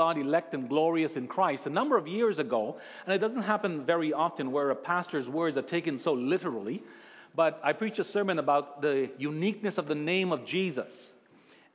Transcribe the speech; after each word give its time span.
God, 0.00 0.16
elect 0.16 0.54
and 0.54 0.66
glorious 0.66 1.18
in 1.18 1.28
Christ, 1.28 1.66
a 1.66 1.68
number 1.68 1.98
of 1.98 2.08
years 2.08 2.38
ago, 2.38 2.78
and 3.04 3.14
it 3.14 3.18
doesn't 3.18 3.42
happen 3.42 3.84
very 3.84 4.14
often 4.14 4.50
where 4.50 4.70
a 4.70 4.74
pastor's 4.74 5.28
words 5.28 5.58
are 5.58 5.68
taken 5.76 5.98
so 5.98 6.14
literally, 6.14 6.82
but 7.34 7.60
I 7.62 7.74
preached 7.74 7.98
a 7.98 8.04
sermon 8.04 8.38
about 8.38 8.80
the 8.80 9.10
uniqueness 9.18 9.76
of 9.76 9.88
the 9.88 9.94
name 9.94 10.32
of 10.32 10.46
Jesus 10.46 11.12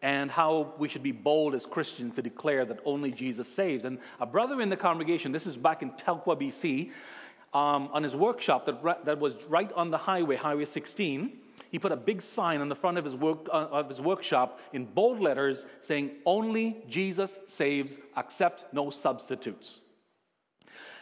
and 0.01 0.31
how 0.31 0.73
we 0.79 0.89
should 0.89 1.03
be 1.03 1.11
bold 1.11 1.53
as 1.53 1.67
Christians 1.67 2.15
to 2.15 2.23
declare 2.23 2.65
that 2.65 2.79
only 2.83 3.11
Jesus 3.11 3.47
saves. 3.47 3.85
And 3.85 3.99
a 4.19 4.25
brother 4.25 4.59
in 4.59 4.69
the 4.69 4.77
congregation, 4.77 5.31
this 5.31 5.45
is 5.45 5.55
back 5.55 5.83
in 5.83 5.91
Telkwa, 5.91 6.35
BC, 6.35 6.93
um, 7.55 7.89
on 7.93 8.03
his 8.03 8.17
workshop 8.17 8.65
that, 8.65 9.05
that 9.05 9.17
was 9.17 9.45
right 9.45 9.71
on 9.73 9.89
the 9.89 9.97
highway, 9.97 10.35
Highway 10.35 10.65
16, 10.65 11.31
he 11.71 11.79
put 11.79 11.93
a 11.93 11.95
big 11.95 12.21
sign 12.21 12.59
on 12.59 12.67
the 12.67 12.75
front 12.75 12.97
of 12.97 13.05
his, 13.05 13.15
work, 13.15 13.47
uh, 13.47 13.67
of 13.71 13.87
his 13.87 14.01
workshop 14.01 14.59
in 14.73 14.83
bold 14.83 15.21
letters 15.21 15.65
saying, 15.79 16.11
Only 16.25 16.83
Jesus 16.89 17.39
saves, 17.47 17.97
accept 18.17 18.73
no 18.73 18.89
substitutes. 18.89 19.79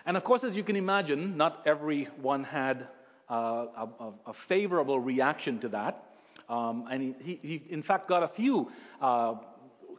And 0.05 0.15
of 0.15 0.23
course, 0.23 0.43
as 0.43 0.55
you 0.55 0.63
can 0.63 0.75
imagine, 0.75 1.37
not 1.37 1.63
everyone 1.65 2.43
had 2.43 2.87
uh, 3.29 3.65
a, 3.75 4.11
a, 4.27 4.33
favorable 4.33 4.99
reaction 4.99 5.57
to 5.59 5.69
that. 5.69 6.03
Um, 6.49 6.85
and 6.91 7.15
he, 7.19 7.39
he, 7.41 7.63
in 7.69 7.81
fact, 7.81 8.07
got 8.07 8.21
a 8.21 8.27
few 8.27 8.71
uh, 9.01 9.35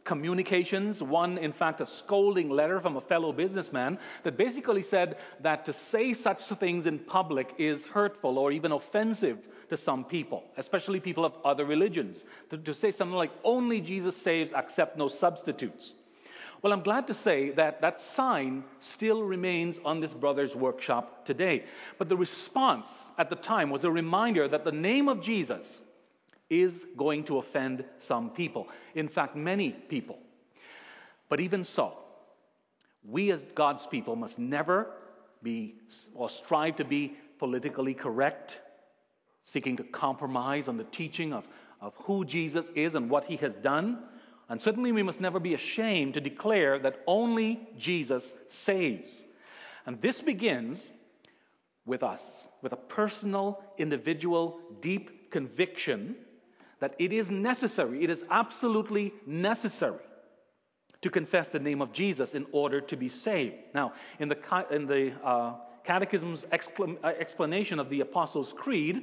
communications. 0.05 1.03
One, 1.03 1.37
in 1.37 1.51
fact, 1.51 1.81
a 1.81 1.85
scolding 1.85 2.49
letter 2.49 2.79
from 2.79 2.95
a 2.95 3.01
fellow 3.01 3.33
businessman 3.33 3.99
that 4.23 4.37
basically 4.37 4.83
said 4.83 5.17
that 5.41 5.65
to 5.65 5.73
say 5.73 6.13
such 6.13 6.43
things 6.43 6.85
in 6.85 6.99
public 6.99 7.53
is 7.57 7.85
hurtful 7.85 8.37
or 8.37 8.51
even 8.51 8.71
offensive 8.71 9.47
to 9.69 9.75
some 9.75 10.05
people, 10.05 10.43
especially 10.57 10.99
people 10.99 11.25
of 11.25 11.33
other 11.43 11.65
religions. 11.65 12.23
To, 12.51 12.57
to 12.57 12.73
say 12.73 12.91
something 12.91 13.17
like, 13.17 13.31
only 13.43 13.81
Jesus 13.81 14.15
saves, 14.15 14.53
accept 14.53 14.95
no 14.97 15.07
substitutes. 15.07 15.95
Well, 16.61 16.71
I'm 16.71 16.81
glad 16.81 17.05
to 17.07 17.13
say 17.13 17.49
that 17.51 17.81
that 17.81 17.99
sign 17.99 18.63
still 18.79 19.23
remains 19.23 19.79
on 19.85 19.99
this 19.99 20.13
brother's 20.13 20.55
workshop 20.55 21.25
today. 21.25 21.63
But 21.97 22.09
the 22.09 22.17
response 22.17 23.09
at 23.17 23.29
the 23.29 23.35
time 23.35 23.69
was 23.69 23.83
a 23.83 23.91
reminder 23.91 24.47
that 24.47 24.63
the 24.63 24.71
name 24.71 25.09
of 25.09 25.21
Jesus 25.21 25.81
is 26.49 26.85
going 26.95 27.23
to 27.25 27.37
offend 27.39 27.83
some 27.97 28.29
people. 28.29 28.67
In 28.93 29.07
fact, 29.07 29.35
many 29.35 29.71
people. 29.71 30.19
But 31.29 31.39
even 31.39 31.63
so, 31.63 31.97
we 33.03 33.31
as 33.31 33.43
God's 33.55 33.85
people 33.85 34.15
must 34.15 34.37
never 34.39 34.91
be 35.41 35.75
or 36.13 36.29
strive 36.29 36.75
to 36.77 36.85
be 36.85 37.13
politically 37.39 37.93
correct, 37.93 38.59
seeking 39.43 39.75
to 39.77 39.83
compromise 39.83 40.67
on 40.67 40.77
the 40.77 40.83
teaching 40.85 41.33
of, 41.33 41.47
of 41.81 41.93
who 41.97 42.25
Jesus 42.25 42.69
is 42.75 42.95
and 42.95 43.09
what 43.09 43.25
he 43.25 43.37
has 43.37 43.55
done. 43.55 44.03
And 44.49 44.61
certainly 44.61 44.91
we 44.91 45.03
must 45.03 45.21
never 45.21 45.39
be 45.39 45.55
ashamed 45.55 46.13
to 46.13 46.21
declare 46.21 46.77
that 46.79 47.01
only 47.07 47.67
Jesus 47.77 48.33
saves. 48.47 49.23
And 49.85 50.01
this 50.01 50.21
begins 50.21 50.91
with 51.85 52.03
us, 52.03 52.47
with 52.61 52.73
a 52.73 52.77
personal, 52.77 53.63
individual, 53.77 54.59
deep 54.81 55.31
conviction 55.31 56.15
that 56.85 56.93
it 56.99 57.11
is 57.11 57.31
necessary, 57.31 58.03
it 58.03 58.11
is 58.11 58.23
absolutely 58.29 59.11
necessary 59.25 60.05
to 61.01 61.09
confess 61.09 61.49
the 61.49 61.57
name 61.57 61.81
of 61.81 61.91
Jesus 61.91 62.35
in 62.35 62.45
order 62.51 62.79
to 62.79 62.95
be 62.95 63.09
saved. 63.09 63.55
Now, 63.73 63.93
in 64.19 64.29
the, 64.29 64.37
in 64.69 64.85
the 64.85 65.11
uh, 65.23 65.53
Catechism's 65.83 66.45
uh, 66.45 67.07
explanation 67.07 67.79
of 67.79 67.89
the 67.89 68.01
Apostles' 68.01 68.53
Creed, 68.53 69.01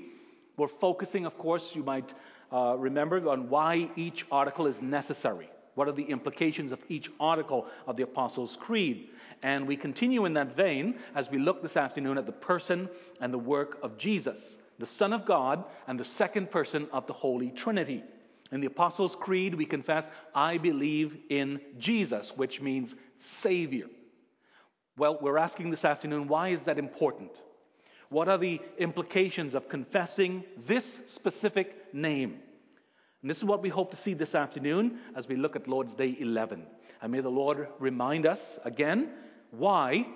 we're 0.56 0.68
focusing, 0.68 1.26
of 1.26 1.36
course, 1.36 1.74
you 1.74 1.82
might 1.82 2.14
uh, 2.52 2.76
remember, 2.78 3.28
on 3.28 3.48
why 3.48 3.90
each 3.96 4.26
article 4.30 4.68
is 4.68 4.80
necessary. 4.80 5.50
What 5.74 5.88
are 5.88 5.92
the 5.92 6.04
implications 6.04 6.70
of 6.70 6.84
each 6.88 7.10
article 7.18 7.66
of 7.88 7.96
the 7.96 8.04
Apostles' 8.04 8.54
Creed? 8.54 9.08
And 9.42 9.66
we 9.66 9.76
continue 9.76 10.24
in 10.24 10.34
that 10.34 10.54
vein 10.54 11.00
as 11.16 11.32
we 11.32 11.38
look 11.38 11.62
this 11.62 11.76
afternoon 11.76 12.16
at 12.16 12.26
the 12.26 12.32
person 12.32 12.88
and 13.20 13.34
the 13.34 13.38
work 13.38 13.80
of 13.82 13.98
Jesus 13.98 14.58
the 14.82 14.86
Son 14.86 15.12
of 15.12 15.24
God, 15.24 15.64
and 15.86 16.00
the 16.00 16.04
second 16.04 16.50
person 16.50 16.88
of 16.92 17.06
the 17.06 17.12
Holy 17.12 17.52
Trinity. 17.52 18.02
In 18.50 18.60
the 18.60 18.66
Apostles' 18.66 19.14
Creed, 19.14 19.54
we 19.54 19.64
confess, 19.64 20.10
I 20.34 20.58
believe 20.58 21.18
in 21.30 21.60
Jesus, 21.78 22.36
which 22.36 22.60
means 22.60 22.96
Savior. 23.16 23.86
Well, 24.96 25.18
we're 25.20 25.38
asking 25.38 25.70
this 25.70 25.84
afternoon, 25.84 26.26
why 26.26 26.48
is 26.48 26.62
that 26.62 26.80
important? 26.80 27.30
What 28.08 28.28
are 28.28 28.38
the 28.38 28.60
implications 28.76 29.54
of 29.54 29.68
confessing 29.68 30.42
this 30.66 30.84
specific 31.08 31.94
name? 31.94 32.40
And 33.20 33.30
this 33.30 33.38
is 33.38 33.44
what 33.44 33.62
we 33.62 33.68
hope 33.68 33.92
to 33.92 33.96
see 33.96 34.14
this 34.14 34.34
afternoon 34.34 34.98
as 35.14 35.28
we 35.28 35.36
look 35.36 35.54
at 35.54 35.68
Lord's 35.68 35.94
Day 35.94 36.16
11. 36.18 36.66
And 37.02 37.12
may 37.12 37.20
the 37.20 37.30
Lord 37.30 37.68
remind 37.78 38.26
us 38.26 38.58
again 38.64 39.12
why 39.52 40.08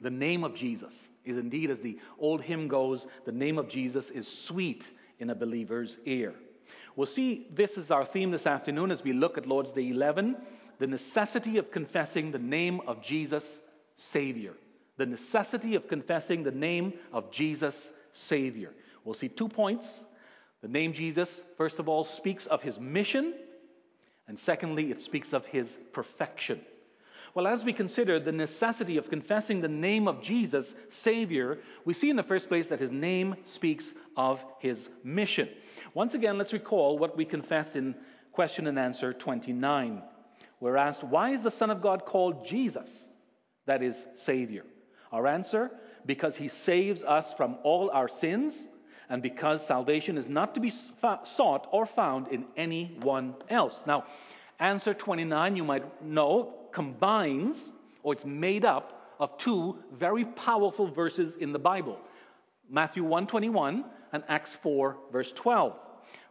the 0.00 0.10
name 0.10 0.44
of 0.44 0.54
Jesus 0.54 1.08
is 1.24 1.38
indeed, 1.38 1.70
as 1.70 1.80
the 1.80 1.98
old 2.18 2.42
hymn 2.42 2.68
goes, 2.68 3.06
the 3.24 3.32
name 3.32 3.58
of 3.58 3.68
Jesus 3.68 4.10
is 4.10 4.28
sweet 4.28 4.90
in 5.18 5.30
a 5.30 5.34
believer's 5.34 5.98
ear. 6.04 6.34
We'll 6.96 7.06
see 7.06 7.46
this 7.50 7.76
is 7.78 7.90
our 7.90 8.04
theme 8.04 8.30
this 8.30 8.46
afternoon 8.46 8.90
as 8.90 9.02
we 9.02 9.12
look 9.12 9.38
at 9.38 9.46
Lord's 9.46 9.72
Day 9.72 9.90
11 9.90 10.36
the 10.78 10.86
necessity 10.86 11.58
of 11.58 11.70
confessing 11.70 12.32
the 12.32 12.38
name 12.38 12.80
of 12.86 13.00
Jesus, 13.02 13.60
Savior. 13.96 14.54
The 14.96 15.06
necessity 15.06 15.74
of 15.74 15.88
confessing 15.88 16.42
the 16.42 16.50
name 16.50 16.94
of 17.12 17.30
Jesus, 17.30 17.90
Savior. 18.12 18.72
We'll 19.04 19.14
see 19.14 19.28
two 19.28 19.48
points. 19.48 20.02
The 20.62 20.68
name 20.68 20.92
Jesus, 20.92 21.42
first 21.56 21.78
of 21.78 21.88
all, 21.88 22.04
speaks 22.04 22.46
of 22.46 22.62
his 22.62 22.80
mission, 22.80 23.34
and 24.26 24.38
secondly, 24.38 24.90
it 24.90 25.02
speaks 25.02 25.32
of 25.32 25.44
his 25.46 25.76
perfection. 25.92 26.60
Well, 27.34 27.48
as 27.48 27.64
we 27.64 27.72
consider 27.72 28.20
the 28.20 28.30
necessity 28.30 28.96
of 28.96 29.10
confessing 29.10 29.60
the 29.60 29.68
name 29.68 30.06
of 30.06 30.22
Jesus, 30.22 30.76
Savior, 30.88 31.58
we 31.84 31.92
see 31.92 32.08
in 32.08 32.14
the 32.14 32.22
first 32.22 32.48
place 32.48 32.68
that 32.68 32.78
his 32.78 32.92
name 32.92 33.34
speaks 33.42 33.92
of 34.16 34.44
his 34.60 34.88
mission. 35.02 35.48
Once 35.94 36.14
again, 36.14 36.38
let's 36.38 36.52
recall 36.52 36.96
what 36.96 37.16
we 37.16 37.24
confessed 37.24 37.74
in 37.74 37.96
question 38.30 38.68
and 38.68 38.78
answer 38.78 39.12
29. 39.12 40.00
We're 40.60 40.76
asked, 40.76 41.02
Why 41.02 41.30
is 41.30 41.42
the 41.42 41.50
Son 41.50 41.70
of 41.70 41.82
God 41.82 42.04
called 42.04 42.46
Jesus? 42.46 43.08
That 43.66 43.82
is, 43.82 44.06
Savior. 44.14 44.64
Our 45.10 45.26
answer, 45.26 45.72
because 46.06 46.36
he 46.36 46.46
saves 46.46 47.02
us 47.02 47.34
from 47.34 47.58
all 47.64 47.90
our 47.90 48.08
sins 48.08 48.64
and 49.08 49.22
because 49.22 49.66
salvation 49.66 50.16
is 50.16 50.28
not 50.28 50.54
to 50.54 50.60
be 50.60 50.70
sought 50.70 51.68
or 51.72 51.84
found 51.84 52.28
in 52.28 52.46
anyone 52.56 53.34
else. 53.50 53.84
Now, 53.86 54.04
answer 54.60 54.94
29, 54.94 55.56
you 55.56 55.64
might 55.64 56.02
know, 56.04 56.63
combines 56.74 57.70
or 58.02 58.12
it's 58.12 58.26
made 58.26 58.66
up 58.66 59.14
of 59.18 59.38
two 59.38 59.78
very 59.92 60.24
powerful 60.24 60.86
verses 60.86 61.36
in 61.36 61.52
the 61.52 61.58
Bible. 61.58 61.98
Matthew 62.68 63.04
1:21 63.04 63.84
and 64.12 64.22
Acts 64.28 64.56
4 64.56 64.96
verse 65.10 65.32
12. 65.32 65.78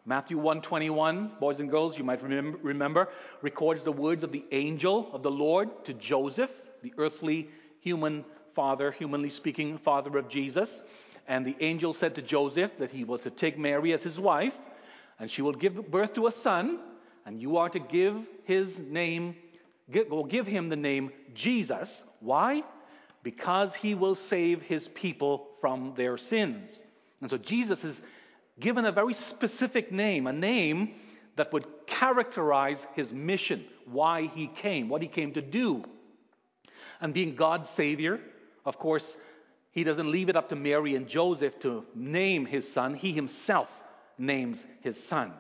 Matthew 0.06 0.38
1:21, 0.38 1.40
boys 1.40 1.62
and 1.62 1.72
girls, 1.72 1.98
you 1.98 2.04
might 2.04 2.22
remember, 2.22 3.08
records 3.42 3.84
the 3.84 3.92
words 3.92 4.24
of 4.24 4.32
the 4.32 4.44
angel 4.52 5.10
of 5.14 5.24
the 5.24 5.32
Lord 5.32 5.86
to 5.86 5.94
Joseph, 5.94 6.52
the 6.82 6.94
earthly 6.98 7.50
human 7.80 8.26
father, 8.52 8.92
humanly 8.92 9.30
speaking 9.30 9.78
father 9.78 10.18
of 10.18 10.28
Jesus. 10.28 10.84
And 11.28 11.46
the 11.46 11.56
angel 11.62 11.94
said 11.94 12.16
to 12.16 12.22
Joseph 12.22 12.78
that 12.80 12.92
he 12.92 13.06
was 13.06 13.24
to 13.24 13.30
take 13.30 13.58
Mary 13.58 13.94
as 13.94 14.04
his 14.04 14.20
wife, 14.20 14.60
and 15.20 15.32
she 15.32 15.42
will 15.42 15.54
give 15.54 15.90
birth 15.90 16.14
to 16.16 16.28
a 16.28 16.32
son, 16.32 16.80
and 17.26 17.42
you 17.42 17.56
are 17.56 17.70
to 17.70 17.80
give 17.80 18.28
his 18.44 18.80
name 18.80 19.36
will 19.88 20.24
give 20.24 20.48
him 20.48 20.70
the 20.70 20.76
name 20.76 21.12
Jesus. 21.34 22.04
Why? 22.20 22.64
Because 23.24 23.74
he 23.76 23.96
will 23.96 24.16
save 24.16 24.62
his 24.62 24.88
people 24.90 25.48
from 25.60 25.94
their 25.96 26.18
sins. 26.18 26.82
And 27.22 27.30
so 27.30 27.38
Jesus 27.38 27.84
is 27.84 28.02
given 28.60 28.86
a 28.86 28.92
very 28.92 29.14
specific 29.14 29.92
name, 29.92 30.28
a 30.28 30.34
name 30.34 30.96
that 31.36 31.52
would 31.54 31.66
characterize 31.88 32.86
his 32.96 33.12
mission, 33.12 33.64
why 33.86 34.24
he 34.28 34.48
came, 34.48 34.90
what 34.90 35.02
he 35.02 35.08
came 35.08 35.34
to 35.34 35.42
do. 35.42 35.84
And 37.02 37.14
being 37.14 37.36
God's 37.36 37.70
Savior, 37.70 38.20
of 38.66 38.78
course, 38.78 39.18
he 39.72 39.84
doesn't 39.84 40.12
leave 40.12 40.30
it 40.30 40.36
up 40.36 40.50
to 40.50 40.56
Mary 40.56 40.96
and 40.96 41.08
Joseph 41.08 41.60
to 41.62 41.86
name 41.96 42.46
his 42.46 42.72
son, 42.72 42.94
he 42.94 43.12
himself 43.12 43.84
names 44.18 44.66
his 44.82 45.02
son. 45.04 45.34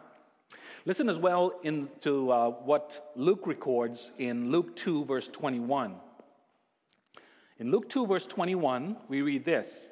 Listen 0.85 1.07
as 1.07 1.17
well 1.17 1.53
into 1.63 2.29
uh, 2.29 2.49
what 2.49 3.11
Luke 3.15 3.47
records 3.47 4.11
in 4.17 4.51
Luke 4.51 4.75
2, 4.75 5.05
verse 5.05 5.29
21. 5.29 5.95
In 7.59 7.71
Luke 7.71 7.87
2, 7.87 8.05
verse 8.05 8.27
21, 8.27 8.97
we 9.07 9.21
read 9.21 9.45
this 9.45 9.91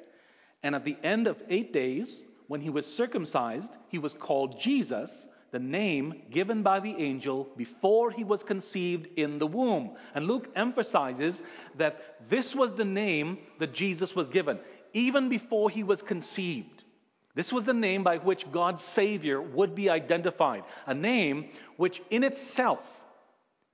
And 0.62 0.74
at 0.74 0.84
the 0.84 0.98
end 1.02 1.26
of 1.26 1.42
eight 1.48 1.72
days, 1.72 2.24
when 2.46 2.60
he 2.60 2.68
was 2.68 2.86
circumcised, 2.86 3.72
he 3.88 3.98
was 3.98 4.12
called 4.12 4.60
Jesus, 4.60 5.28
the 5.50 5.58
name 5.58 6.24
given 6.30 6.62
by 6.62 6.78
the 6.78 6.94
angel 6.98 7.48
before 7.56 8.10
he 8.10 8.24
was 8.24 8.42
conceived 8.42 9.06
in 9.16 9.38
the 9.38 9.46
womb. 9.46 9.96
And 10.14 10.26
Luke 10.26 10.50
emphasizes 10.56 11.42
that 11.76 12.28
this 12.28 12.54
was 12.54 12.74
the 12.74 12.84
name 12.84 13.38
that 13.60 13.72
Jesus 13.72 14.14
was 14.14 14.28
given, 14.28 14.58
even 14.92 15.30
before 15.30 15.70
he 15.70 15.84
was 15.84 16.02
conceived. 16.02 16.81
This 17.34 17.52
was 17.52 17.64
the 17.64 17.72
name 17.72 18.02
by 18.02 18.18
which 18.18 18.50
God's 18.52 18.82
Savior 18.82 19.40
would 19.40 19.74
be 19.74 19.88
identified, 19.88 20.64
a 20.86 20.94
name 20.94 21.48
which 21.76 22.02
in 22.10 22.24
itself 22.24 23.00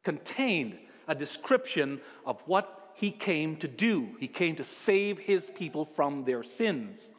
contained 0.04 0.78
a 1.08 1.14
description 1.14 2.00
of 2.24 2.40
what 2.46 2.92
he 2.94 3.10
came 3.10 3.56
to 3.56 3.68
do. 3.68 4.08
He 4.20 4.28
came 4.28 4.56
to 4.56 4.64
save 4.64 5.18
his 5.18 5.50
people 5.50 5.84
from 5.84 6.24
their 6.24 6.42
sins. 6.42 7.10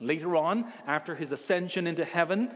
Later 0.00 0.36
on, 0.36 0.66
after 0.86 1.14
his 1.14 1.32
ascension 1.32 1.86
into 1.86 2.04
heaven, 2.04 2.50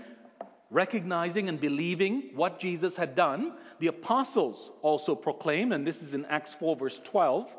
recognizing 0.70 1.48
and 1.48 1.60
believing 1.60 2.30
what 2.34 2.60
Jesus 2.60 2.96
had 2.96 3.16
done, 3.16 3.54
the 3.80 3.88
apostles 3.88 4.70
also 4.82 5.14
proclaimed, 5.14 5.72
and 5.72 5.86
this 5.86 6.02
is 6.02 6.14
in 6.14 6.24
Acts 6.26 6.54
4, 6.54 6.76
verse 6.76 6.98
12 7.00 7.54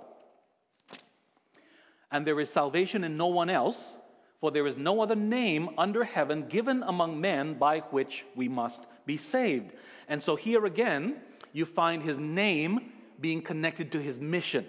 and 2.11 2.27
there 2.27 2.39
is 2.39 2.49
salvation 2.49 3.03
in 3.03 3.17
no 3.17 3.27
one 3.27 3.49
else, 3.49 3.93
for 4.41 4.49
there 4.49 4.65
is 4.65 4.75
no 4.75 5.01
other 5.01 5.15
name 5.15 5.69
under 5.77 6.03
heaven 6.03 6.47
given 6.49 6.83
among 6.83 7.21
men 7.21 7.53
by 7.53 7.79
which 7.91 8.25
we 8.35 8.49
must 8.49 8.83
be 9.05 9.15
saved. 9.15 9.75
And 10.09 10.21
so 10.21 10.35
here 10.35 10.65
again, 10.65 11.17
you 11.53 11.63
find 11.63 12.01
his 12.01 12.17
name 12.17 12.91
being 13.19 13.43
connected 13.43 13.91
to 13.91 14.01
his 14.01 14.19
mission. 14.19 14.65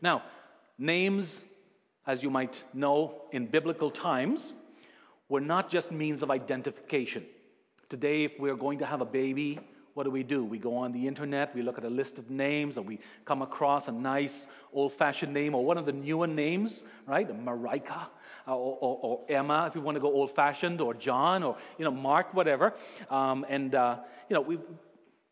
Now, 0.00 0.22
names, 0.78 1.44
as 2.06 2.22
you 2.22 2.30
might 2.30 2.62
know 2.72 3.22
in 3.32 3.46
biblical 3.46 3.90
times, 3.90 4.52
were 5.28 5.40
not 5.40 5.70
just 5.70 5.90
means 5.90 6.22
of 6.22 6.30
identification. 6.30 7.26
Today, 7.88 8.22
if 8.22 8.38
we're 8.38 8.56
going 8.56 8.78
to 8.78 8.86
have 8.86 9.00
a 9.00 9.04
baby, 9.04 9.58
what 9.94 10.04
do 10.04 10.10
we 10.10 10.22
do? 10.22 10.44
We 10.44 10.58
go 10.58 10.76
on 10.76 10.92
the 10.92 11.08
internet, 11.08 11.52
we 11.52 11.62
look 11.62 11.78
at 11.78 11.84
a 11.84 11.90
list 11.90 12.18
of 12.18 12.30
names, 12.30 12.76
and 12.76 12.86
we 12.86 13.00
come 13.24 13.42
across 13.42 13.88
a 13.88 13.92
nice 13.92 14.46
old 14.72 14.92
fashioned 14.92 15.34
name 15.34 15.56
or 15.56 15.64
one 15.64 15.78
of 15.78 15.86
the 15.86 15.92
newer 15.92 16.28
names, 16.28 16.84
right? 17.06 17.28
Marika 17.44 18.06
or, 18.54 18.78
or, 18.80 18.98
or, 19.02 19.20
Emma, 19.28 19.66
if 19.66 19.74
you 19.74 19.80
want 19.80 19.96
to 19.96 20.00
go 20.00 20.12
old 20.12 20.30
fashioned, 20.30 20.80
or 20.80 20.94
John, 20.94 21.42
or, 21.42 21.56
you 21.78 21.84
know, 21.84 21.90
Mark, 21.90 22.34
whatever. 22.34 22.74
Um, 23.10 23.44
and, 23.48 23.74
uh, 23.74 23.98
you 24.28 24.34
know, 24.34 24.40
we, 24.40 24.58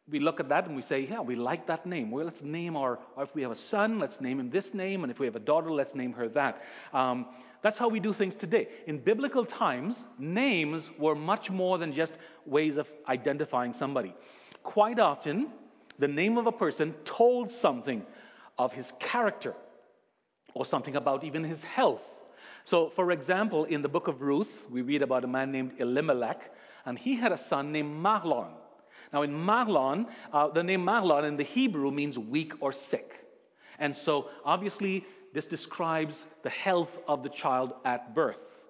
we 0.08 0.20
look 0.20 0.38
at 0.38 0.48
that 0.50 0.66
and 0.66 0.76
we 0.76 0.82
say, 0.82 1.00
yeah, 1.00 1.20
we 1.20 1.34
like 1.34 1.66
that 1.66 1.84
name. 1.84 2.10
Well, 2.10 2.24
let's 2.24 2.42
name 2.42 2.76
our, 2.76 2.98
if 3.18 3.34
we 3.34 3.42
have 3.42 3.50
a 3.50 3.56
son, 3.56 3.98
let's 3.98 4.20
name 4.20 4.38
him 4.38 4.50
this 4.50 4.72
name. 4.72 5.02
And 5.02 5.10
if 5.10 5.18
we 5.18 5.26
have 5.26 5.36
a 5.36 5.40
daughter, 5.40 5.70
let's 5.70 5.94
name 5.94 6.12
her 6.12 6.28
that. 6.28 6.62
Um, 6.92 7.26
that's 7.60 7.76
how 7.76 7.88
we 7.88 7.98
do 7.98 8.12
things 8.12 8.34
today. 8.34 8.68
In 8.86 8.98
biblical 8.98 9.44
times, 9.44 10.04
names 10.18 10.90
were 10.98 11.16
much 11.16 11.50
more 11.50 11.78
than 11.78 11.92
just 11.92 12.18
ways 12.44 12.76
of 12.76 12.92
identifying 13.08 13.72
somebody. 13.72 14.14
Quite 14.62 15.00
often, 15.00 15.48
the 15.98 16.08
name 16.08 16.38
of 16.38 16.46
a 16.46 16.52
person 16.52 16.92
told 17.04 17.50
something 17.50 18.06
of 18.58 18.72
his 18.72 18.92
character 19.00 19.54
or 20.54 20.64
something 20.64 20.96
about 20.96 21.24
even 21.24 21.42
his 21.42 21.64
health. 21.64 22.16
So, 22.66 22.88
for 22.88 23.12
example, 23.12 23.62
in 23.66 23.80
the 23.80 23.88
book 23.88 24.08
of 24.08 24.22
Ruth, 24.22 24.66
we 24.68 24.82
read 24.82 25.00
about 25.00 25.22
a 25.22 25.28
man 25.28 25.52
named 25.52 25.74
Elimelech, 25.78 26.52
and 26.84 26.98
he 26.98 27.14
had 27.14 27.30
a 27.30 27.38
son 27.38 27.70
named 27.70 27.96
Mahlon. 28.04 28.50
Now, 29.12 29.22
in 29.22 29.32
Mahlon, 29.32 30.08
uh, 30.32 30.48
the 30.48 30.64
name 30.64 30.84
Mahlon 30.84 31.22
in 31.22 31.36
the 31.36 31.44
Hebrew 31.44 31.92
means 31.92 32.18
weak 32.18 32.54
or 32.58 32.72
sick. 32.72 33.24
And 33.78 33.94
so, 33.94 34.30
obviously, 34.44 35.04
this 35.32 35.46
describes 35.46 36.26
the 36.42 36.50
health 36.50 36.98
of 37.06 37.22
the 37.22 37.28
child 37.28 37.72
at 37.84 38.16
birth. 38.16 38.66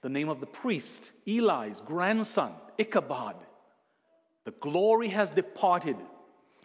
The 0.00 0.08
name 0.08 0.30
of 0.30 0.40
the 0.40 0.46
priest, 0.46 1.10
Eli's 1.26 1.82
grandson, 1.82 2.54
Ichabod. 2.78 3.36
The 4.44 4.52
glory 4.52 5.08
has 5.08 5.28
departed, 5.28 5.96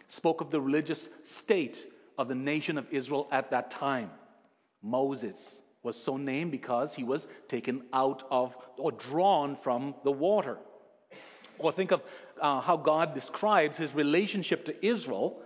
spoke 0.08 0.40
of 0.40 0.50
the 0.50 0.62
religious 0.62 1.10
state 1.24 1.92
of 2.16 2.28
the 2.28 2.34
nation 2.34 2.78
of 2.78 2.90
Israel 2.90 3.28
at 3.30 3.50
that 3.50 3.70
time. 3.70 4.10
Moses 4.82 5.60
was 5.84 6.00
so 6.00 6.16
named 6.16 6.50
because 6.50 6.94
he 6.94 7.04
was 7.04 7.28
taken 7.46 7.82
out 7.92 8.24
of 8.30 8.56
or 8.76 8.90
drawn 8.90 9.54
from 9.54 9.94
the 10.02 10.10
water. 10.10 10.58
Or 11.58 11.70
think 11.70 11.92
of 11.92 12.02
uh, 12.40 12.60
how 12.60 12.76
God 12.76 13.14
describes 13.14 13.76
his 13.76 13.94
relationship 13.94 14.64
to 14.64 14.84
Israel 14.86 15.40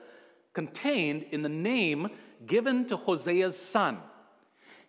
contained 0.55 1.27
in 1.33 1.43
the 1.43 1.49
name 1.49 2.09
given 2.47 2.87
to 2.87 2.97
Hosea's 2.97 3.57
son. 3.57 3.99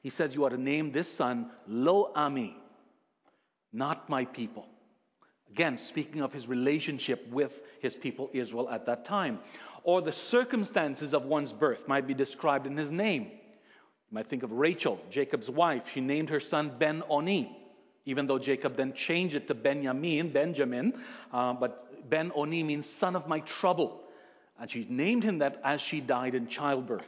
He 0.02 0.10
says, 0.10 0.34
You 0.34 0.46
are 0.46 0.50
to 0.52 0.58
name 0.58 0.92
this 0.92 1.12
son 1.12 1.50
Lo 1.68 2.12
Ami, 2.16 2.56
not 3.74 4.08
my 4.08 4.26
people. 4.26 4.68
Again, 5.52 5.78
speaking 5.78 6.22
of 6.22 6.32
his 6.32 6.48
relationship 6.48 7.28
with 7.32 7.62
his 7.82 7.96
people 7.96 8.30
Israel 8.34 8.70
at 8.70 8.86
that 8.86 9.04
time. 9.04 9.40
Or 9.84 10.02
the 10.02 10.14
circumstances 10.14 11.14
of 11.14 11.26
one's 11.26 11.52
birth 11.52 11.88
might 11.88 12.06
be 12.06 12.14
described 12.14 12.68
in 12.68 12.78
his 12.78 12.92
name. 12.92 13.32
You 14.12 14.16
might 14.16 14.28
think 14.28 14.44
of 14.44 14.52
Rachel, 14.52 15.00
Jacob's 15.12 15.50
wife. 15.50 15.92
She 15.94 16.02
named 16.02 16.32
her 16.32 16.40
son 16.40 16.72
Ben 16.80 17.04
Oni, 17.10 17.56
even 18.06 18.26
though 18.26 18.40
Jacob 18.40 18.76
then 18.76 18.94
changed 18.94 19.36
it 19.36 19.48
to 19.50 19.54
Benjamin, 19.54 20.30
Benjamin. 20.30 21.00
Uh, 21.32 21.54
but 21.54 22.10
Ben 22.10 22.32
Oni 22.34 22.64
means 22.64 22.90
son 22.90 23.16
of 23.16 23.28
my 23.28 23.42
trouble. 23.42 24.02
And 24.60 24.70
she 24.70 24.88
named 24.90 25.24
him 25.24 25.40
that 25.40 25.62
as 25.64 25.80
she 25.80 26.02
died 26.02 26.34
in 26.34 26.48
childbirth. 26.48 27.08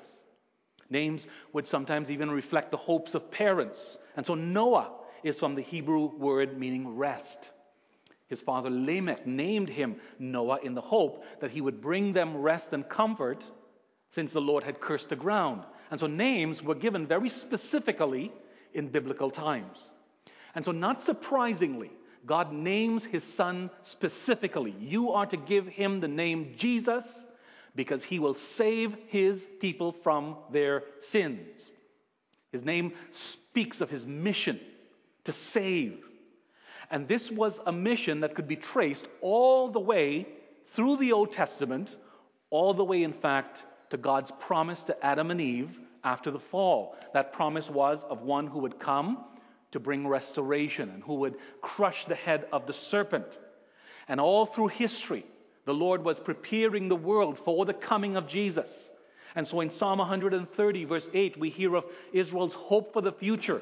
Names 0.92 1.26
would 1.54 1.68
sometimes 1.68 2.12
even 2.12 2.30
reflect 2.30 2.70
the 2.70 2.78
hopes 2.78 3.16
of 3.16 3.32
parents. 3.32 3.98
And 4.16 4.26
so 4.26 4.36
Noah 4.36 4.92
is 5.24 5.40
from 5.40 5.56
the 5.56 5.62
Hebrew 5.62 6.06
word 6.18 6.60
meaning 6.60 6.98
rest. 6.98 7.50
His 8.28 8.42
father 8.42 8.70
Lamech 8.70 9.26
named 9.26 9.70
him 9.70 9.96
Noah 10.20 10.60
in 10.64 10.76
the 10.76 10.82
hope 10.82 11.26
that 11.40 11.52
he 11.52 11.62
would 11.62 11.82
bring 11.82 12.14
them 12.14 12.38
rest 12.38 12.74
and 12.74 12.88
comfort 12.88 13.44
since 14.10 14.34
the 14.34 14.42
Lord 14.42 14.64
had 14.64 14.80
cursed 14.80 15.10
the 15.10 15.16
ground. 15.16 15.64
And 15.92 16.00
so 16.00 16.08
names 16.08 16.64
were 16.64 16.76
given 16.76 17.06
very 17.06 17.30
specifically 17.30 18.32
in 18.74 18.88
biblical 18.88 19.30
times. 19.30 19.92
And 20.56 20.66
so, 20.66 20.72
not 20.72 21.04
surprisingly, 21.04 21.92
God 22.26 22.54
names 22.54 23.04
his 23.04 23.24
son 23.24 23.70
specifically. 23.84 24.74
You 24.80 25.12
are 25.12 25.26
to 25.26 25.38
give 25.38 25.68
him 25.68 26.00
the 26.00 26.08
name 26.08 26.54
Jesus 26.56 27.26
because 27.76 28.04
he 28.04 28.20
will 28.20 28.34
save 28.34 28.96
his 29.08 29.48
people 29.60 29.92
from 29.92 30.38
their 30.50 30.84
sins. 31.00 31.72
His 32.52 32.64
name 32.64 32.94
speaks 33.12 33.82
of 33.82 33.90
his 33.90 34.06
mission 34.06 34.60
to 35.24 35.32
save. 35.32 36.04
And 36.90 37.08
this 37.08 37.32
was 37.32 37.62
a 37.66 37.72
mission 37.72 38.20
that 38.22 38.36
could 38.36 38.48
be 38.48 38.58
traced 38.58 39.08
all 39.22 39.70
the 39.70 39.80
way 39.80 40.28
through 40.66 40.98
the 40.98 41.14
Old 41.14 41.32
Testament, 41.32 41.96
all 42.50 42.74
the 42.74 42.84
way, 42.84 43.04
in 43.04 43.14
fact, 43.14 43.64
to 43.92 43.98
God's 43.98 44.32
promise 44.32 44.84
to 44.84 45.06
Adam 45.06 45.32
and 45.32 45.40
Eve 45.40 45.80
after 46.04 46.32
the 46.32 46.40
fall. 46.40 46.96
That 47.14 47.34
promise 47.34 47.70
was 47.70 48.04
of 48.04 48.24
one 48.24 48.48
who 48.48 48.60
would 48.60 48.80
come 48.80 49.24
to 49.72 49.80
bring 49.80 50.08
restoration 50.08 50.90
and 50.90 51.04
who 51.04 51.16
would 51.16 51.36
crush 51.62 52.06
the 52.06 52.16
head 52.16 52.48
of 52.52 52.66
the 52.66 52.74
serpent. 52.74 53.38
And 54.08 54.20
all 54.20 54.46
through 54.46 54.68
history, 54.68 55.24
the 55.66 55.74
Lord 55.74 56.04
was 56.04 56.20
preparing 56.20 56.90
the 56.90 56.96
world 56.96 57.38
for 57.38 57.66
the 57.66 57.74
coming 57.74 58.18
of 58.18 58.28
Jesus. 58.28 58.90
And 59.36 59.48
so 59.48 59.62
in 59.62 59.70
Psalm 59.70 60.00
130, 60.00 60.86
verse 60.86 61.10
8, 61.14 61.38
we 61.38 61.50
hear 61.50 61.76
of 61.76 61.86
Israel's 62.12 62.54
hope 62.54 62.94
for 62.94 63.02
the 63.02 63.14
future. 63.14 63.62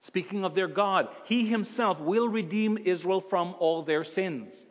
Speaking 0.00 0.44
of 0.44 0.54
their 0.54 0.68
God, 0.68 1.08
He 1.24 1.46
Himself 1.46 2.00
will 2.00 2.28
redeem 2.28 2.78
Israel 2.78 3.20
from 3.20 3.54
all 3.58 3.82
their 3.82 4.04
sins. 4.04 4.64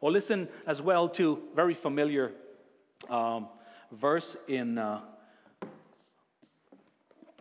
Or 0.00 0.10
listen 0.10 0.48
as 0.66 0.82
well 0.82 1.08
to 1.10 1.42
very 1.54 1.74
familiar 1.74 2.32
um, 3.08 3.48
verse 3.92 4.36
in, 4.48 4.78
uh, 4.78 5.00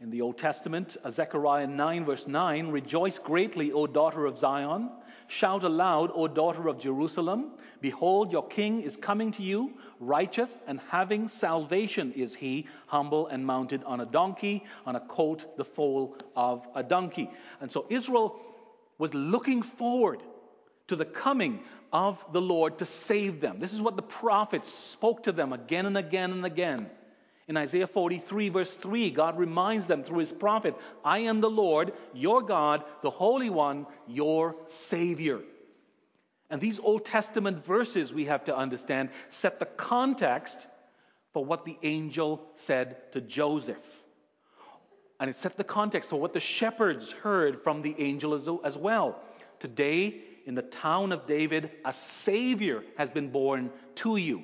in 0.02 0.10
the 0.10 0.22
Old 0.22 0.38
Testament, 0.38 0.98
Zechariah 1.10 1.68
9, 1.68 2.06
verse 2.06 2.28
9 2.28 2.68
Rejoice 2.70 3.18
greatly, 3.18 3.72
O 3.72 3.88
daughter 3.88 4.26
of 4.26 4.38
Zion. 4.38 4.90
Shout 5.28 5.64
aloud, 5.64 6.12
O 6.14 6.28
daughter 6.28 6.68
of 6.68 6.78
Jerusalem. 6.78 7.52
Behold, 7.80 8.34
your 8.34 8.46
king 8.46 8.82
is 8.82 8.98
coming 8.98 9.32
to 9.34 9.44
you. 9.44 9.72
Righteous 10.02 10.62
and 10.68 10.80
having 10.90 11.30
salvation 11.30 12.12
is 12.14 12.36
he, 12.36 12.68
humble 12.88 13.28
and 13.28 13.46
mounted 13.46 13.84
on 13.86 14.02
a 14.02 14.06
donkey, 14.06 14.66
on 14.86 14.98
a 14.98 15.00
colt, 15.00 15.56
the 15.56 15.64
foal 15.64 16.18
of 16.36 16.68
a 16.76 16.84
donkey. 16.84 17.30
And 17.62 17.72
so 17.72 17.86
Israel 17.90 18.42
was 18.98 19.14
looking 19.14 19.62
forward 19.62 20.22
to 20.92 20.98
the 20.98 21.06
coming 21.06 21.62
of 21.94 22.22
the 22.34 22.42
Lord 22.42 22.80
to 22.80 22.86
save 22.86 23.40
them. 23.40 23.60
This 23.60 23.74
is 23.74 23.82
what 23.82 23.96
the 23.96 24.02
prophets 24.02 24.70
spoke 24.70 25.24
to 25.24 25.32
them 25.32 25.54
again 25.54 25.86
and 25.86 25.98
again 25.98 26.34
and 26.34 26.46
again. 26.46 26.90
In 27.48 27.56
Isaiah 27.56 27.88
43, 27.88 28.50
verse 28.50 28.74
3, 28.74 29.10
God 29.12 29.40
reminds 29.40 29.88
them 29.88 30.04
through 30.04 30.20
his 30.20 30.34
prophet, 30.34 30.76
I 31.06 31.20
am 31.20 31.40
the 31.40 31.50
Lord, 31.50 31.94
your 32.14 32.42
God, 32.42 32.84
the 33.02 33.10
Holy 33.10 33.50
One, 33.50 33.88
your 34.06 34.58
Savior. 34.68 35.40
And 36.50 36.60
these 36.60 36.78
Old 36.78 37.06
Testament 37.06 37.64
verses, 37.64 38.14
we 38.14 38.26
have 38.26 38.44
to 38.46 38.58
understand, 38.58 39.12
set 39.30 39.60
the 39.60 39.66
context 39.66 40.58
for 41.32 41.46
what 41.46 41.64
the 41.64 41.78
angel 41.84 42.42
said 42.56 43.14
to 43.14 43.22
Joseph. 43.22 44.04
And 45.22 45.30
it 45.30 45.38
set 45.38 45.56
the 45.56 45.64
context 45.64 46.10
for 46.10 46.20
what 46.20 46.34
the 46.34 46.42
shepherds 46.42 47.14
heard 47.14 47.64
from 47.64 47.82
the 47.82 47.96
angel 47.98 48.34
as, 48.34 48.50
as 48.66 48.78
well. 48.78 49.22
Today, 49.60 50.24
in 50.46 50.56
the 50.56 50.62
town 50.62 51.12
of 51.12 51.26
David, 51.26 51.72
a 51.86 51.94
Savior 51.94 52.84
has 52.98 53.12
been 53.12 53.30
born 53.30 53.72
to 53.96 54.18
you. 54.18 54.44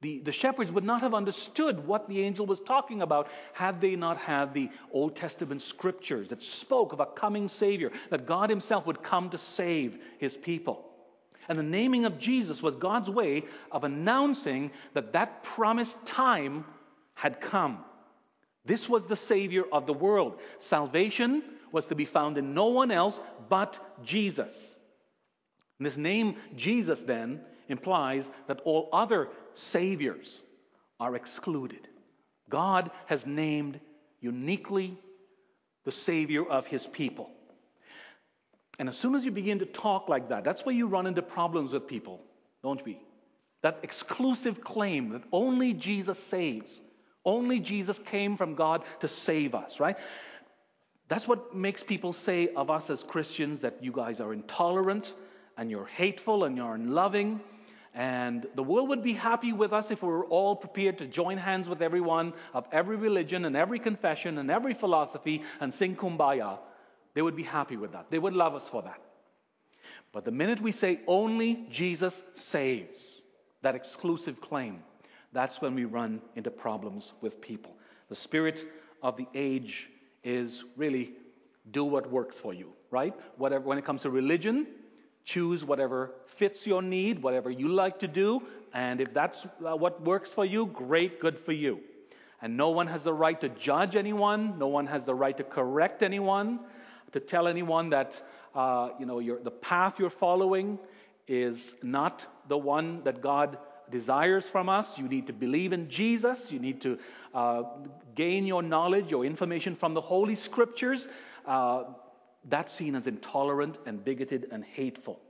The, 0.00 0.20
the 0.20 0.32
shepherds 0.32 0.70
would 0.70 0.84
not 0.84 1.00
have 1.00 1.12
understood 1.12 1.84
what 1.84 2.08
the 2.08 2.20
angel 2.20 2.46
was 2.46 2.60
talking 2.60 3.02
about 3.02 3.28
had 3.52 3.80
they 3.80 3.96
not 3.96 4.16
had 4.16 4.54
the 4.54 4.70
Old 4.92 5.16
Testament 5.16 5.60
scriptures 5.60 6.28
that 6.28 6.42
spoke 6.42 6.92
of 6.92 7.00
a 7.00 7.06
coming 7.06 7.48
Savior, 7.48 7.90
that 8.10 8.26
God 8.26 8.48
Himself 8.48 8.86
would 8.86 9.02
come 9.02 9.28
to 9.30 9.38
save 9.38 9.98
His 10.18 10.36
people. 10.36 10.84
And 11.48 11.58
the 11.58 11.64
naming 11.64 12.04
of 12.04 12.18
Jesus 12.18 12.62
was 12.62 12.76
God's 12.76 13.10
way 13.10 13.44
of 13.72 13.82
announcing 13.82 14.70
that 14.92 15.12
that 15.14 15.42
promised 15.42 16.06
time 16.06 16.64
had 17.14 17.40
come. 17.40 17.84
This 18.64 18.88
was 18.88 19.06
the 19.06 19.16
Savior 19.16 19.64
of 19.72 19.86
the 19.86 19.94
world. 19.94 20.40
Salvation 20.58 21.42
was 21.72 21.86
to 21.86 21.94
be 21.94 22.04
found 22.04 22.38
in 22.38 22.54
no 22.54 22.66
one 22.66 22.90
else 22.90 23.18
but 23.48 23.80
Jesus. 24.04 24.74
And 25.78 25.86
this 25.86 25.96
name, 25.96 26.36
Jesus, 26.56 27.02
then, 27.02 27.40
implies 27.68 28.30
that 28.46 28.60
all 28.64 28.88
other 28.92 29.28
Saviors 29.54 30.40
are 30.98 31.14
excluded. 31.14 31.86
God 32.48 32.90
has 33.06 33.26
named 33.26 33.78
uniquely 34.20 34.96
the 35.84 35.92
Savior 35.92 36.44
of 36.44 36.66
His 36.66 36.86
people. 36.86 37.30
And 38.78 38.88
as 38.88 38.96
soon 38.96 39.14
as 39.14 39.24
you 39.24 39.30
begin 39.30 39.58
to 39.60 39.66
talk 39.66 40.08
like 40.08 40.28
that, 40.28 40.44
that's 40.44 40.64
where 40.64 40.74
you 40.74 40.86
run 40.86 41.06
into 41.06 41.22
problems 41.22 41.72
with 41.72 41.86
people, 41.86 42.20
don't 42.62 42.84
we? 42.84 42.98
That 43.62 43.80
exclusive 43.82 44.62
claim 44.62 45.10
that 45.10 45.22
only 45.32 45.72
Jesus 45.72 46.18
saves, 46.18 46.80
only 47.24 47.58
Jesus 47.58 47.98
came 47.98 48.36
from 48.36 48.54
God 48.54 48.84
to 49.00 49.08
save 49.08 49.54
us, 49.54 49.80
right? 49.80 49.98
That's 51.08 51.26
what 51.26 51.54
makes 51.54 51.82
people 51.82 52.12
say 52.12 52.48
of 52.54 52.70
us 52.70 52.90
as 52.90 53.02
Christians 53.02 53.62
that 53.62 53.82
you 53.82 53.90
guys 53.92 54.20
are 54.20 54.32
intolerant 54.32 55.12
and 55.58 55.70
you're 55.70 55.86
hateful 55.86 56.44
and 56.44 56.56
you're 56.56 56.74
unloving. 56.74 57.40
And 57.94 58.46
the 58.54 58.62
world 58.62 58.90
would 58.90 59.02
be 59.02 59.12
happy 59.12 59.52
with 59.52 59.72
us 59.72 59.90
if 59.90 60.02
we 60.02 60.08
were 60.08 60.24
all 60.24 60.54
prepared 60.54 60.98
to 60.98 61.06
join 61.06 61.36
hands 61.36 61.68
with 61.68 61.82
everyone 61.82 62.32
of 62.54 62.66
every 62.70 62.96
religion 62.96 63.44
and 63.44 63.56
every 63.56 63.80
confession 63.80 64.38
and 64.38 64.50
every 64.50 64.72
philosophy 64.72 65.42
and 65.60 65.74
sing 65.74 65.96
kumbaya. 65.96 66.58
They 67.14 67.22
would 67.22 67.34
be 67.34 67.42
happy 67.42 67.76
with 67.76 67.92
that. 67.92 68.10
They 68.10 68.18
would 68.18 68.34
love 68.34 68.54
us 68.54 68.68
for 68.68 68.82
that. 68.82 69.00
But 70.12 70.24
the 70.24 70.30
minute 70.30 70.60
we 70.60 70.70
say 70.70 71.00
only 71.08 71.66
Jesus 71.70 72.22
saves, 72.36 73.20
that 73.62 73.74
exclusive 73.74 74.40
claim, 74.40 74.82
that's 75.32 75.60
when 75.60 75.74
we 75.74 75.84
run 75.84 76.22
into 76.36 76.50
problems 76.50 77.12
with 77.20 77.40
people. 77.40 77.76
The 78.08 78.14
spirit 78.14 78.64
of 79.02 79.16
the 79.16 79.26
age 79.34 79.90
is 80.22 80.64
really 80.76 81.12
do 81.70 81.84
what 81.84 82.10
works 82.10 82.40
for 82.40 82.54
you, 82.54 82.72
right? 82.90 83.14
Whatever, 83.36 83.64
when 83.64 83.78
it 83.78 83.84
comes 83.84 84.02
to 84.02 84.10
religion, 84.10 84.66
choose 85.28 85.64
whatever 85.64 86.12
fits 86.26 86.66
your 86.66 86.80
need, 86.80 87.22
whatever 87.22 87.50
you 87.50 87.68
like 87.68 87.98
to 87.98 88.08
do, 88.08 88.42
and 88.72 89.00
if 89.00 89.12
that's 89.12 89.46
uh, 89.46 89.76
what 89.76 90.00
works 90.02 90.32
for 90.32 90.44
you, 90.44 90.66
great, 90.66 91.20
good 91.20 91.38
for 91.38 91.52
you. 91.52 91.80
And 92.40 92.56
no 92.56 92.70
one 92.70 92.86
has 92.86 93.02
the 93.02 93.12
right 93.12 93.38
to 93.40 93.48
judge 93.48 93.96
anyone, 93.96 94.58
no 94.58 94.68
one 94.68 94.86
has 94.86 95.04
the 95.04 95.14
right 95.14 95.36
to 95.36 95.44
correct 95.44 96.02
anyone 96.02 96.60
to 97.12 97.20
tell 97.20 97.48
anyone 97.48 97.88
that 97.90 98.20
uh, 98.54 98.90
you 98.98 99.06
know 99.06 99.20
the 99.20 99.50
path 99.50 99.98
you're 99.98 100.10
following 100.10 100.78
is 101.26 101.74
not 101.82 102.26
the 102.48 102.56
one 102.56 103.02
that 103.04 103.20
God 103.20 103.58
desires 103.90 104.48
from 104.48 104.68
us. 104.68 104.98
You 104.98 105.08
need 105.08 105.26
to 105.26 105.32
believe 105.32 105.72
in 105.72 105.88
Jesus. 105.88 106.52
You 106.52 106.58
need 106.58 106.80
to 106.82 106.98
uh, 107.34 107.62
gain 108.14 108.46
your 108.46 108.62
knowledge, 108.62 109.10
your 109.10 109.24
information 109.24 109.74
from 109.74 109.94
the 109.94 110.00
Holy 110.00 110.34
Scriptures. 110.34 111.08
Uh, 111.46 111.84
that's 112.44 112.72
seen 112.72 112.94
as 112.94 113.06
intolerant 113.06 113.78
and 113.86 114.04
bigoted 114.04 114.48
and 114.50 114.64
hateful. 114.64 115.20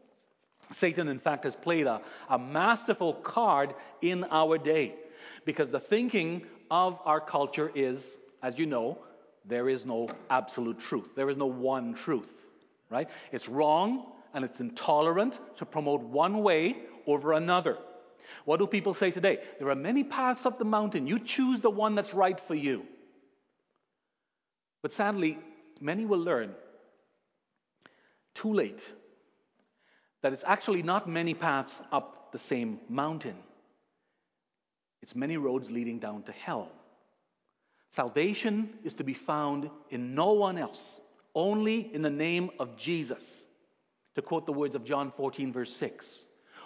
Satan, 0.72 1.08
in 1.08 1.18
fact, 1.18 1.44
has 1.44 1.56
played 1.56 1.86
a, 1.86 2.00
a 2.28 2.38
masterful 2.38 3.14
card 3.14 3.74
in 4.02 4.24
our 4.30 4.58
day 4.58 4.94
because 5.44 5.70
the 5.70 5.80
thinking 5.80 6.44
of 6.70 6.98
our 7.04 7.20
culture 7.20 7.72
is, 7.74 8.16
as 8.42 8.58
you 8.58 8.66
know, 8.66 8.98
there 9.44 9.68
is 9.68 9.86
no 9.86 10.08
absolute 10.28 10.78
truth. 10.78 11.14
There 11.14 11.30
is 11.30 11.36
no 11.36 11.46
one 11.46 11.94
truth, 11.94 12.48
right? 12.90 13.08
It's 13.32 13.48
wrong 13.48 14.12
and 14.34 14.44
it's 14.44 14.60
intolerant 14.60 15.40
to 15.56 15.64
promote 15.64 16.02
one 16.02 16.42
way 16.42 16.76
over 17.06 17.32
another. 17.32 17.78
What 18.44 18.58
do 18.58 18.66
people 18.66 18.92
say 18.92 19.10
today? 19.10 19.38
There 19.58 19.70
are 19.70 19.74
many 19.74 20.04
paths 20.04 20.44
up 20.44 20.58
the 20.58 20.64
mountain. 20.66 21.06
You 21.06 21.18
choose 21.18 21.60
the 21.60 21.70
one 21.70 21.94
that's 21.94 22.12
right 22.12 22.38
for 22.38 22.54
you. 22.54 22.84
But 24.82 24.92
sadly, 24.92 25.38
many 25.80 26.04
will 26.04 26.20
learn 26.20 26.54
too 28.38 28.52
late 28.52 28.92
that 30.22 30.32
it's 30.32 30.44
actually 30.46 30.82
not 30.82 31.08
many 31.08 31.34
paths 31.34 31.82
up 31.92 32.32
the 32.32 32.38
same 32.38 32.78
mountain, 32.88 33.36
it's 35.02 35.14
many 35.14 35.36
roads 35.36 35.70
leading 35.70 35.98
down 35.98 36.22
to 36.24 36.32
hell. 36.32 36.70
Salvation 37.90 38.68
is 38.84 38.94
to 38.94 39.04
be 39.04 39.14
found 39.14 39.70
in 39.90 40.14
no 40.14 40.32
one 40.32 40.58
else, 40.58 41.00
only 41.34 41.92
in 41.94 42.02
the 42.02 42.10
name 42.10 42.50
of 42.58 42.76
Jesus. 42.76 43.44
To 44.14 44.22
quote 44.22 44.46
the 44.46 44.52
words 44.52 44.74
of 44.74 44.84
John 44.84 45.10
14, 45.10 45.52
verse 45.52 45.72
6. 45.74 46.18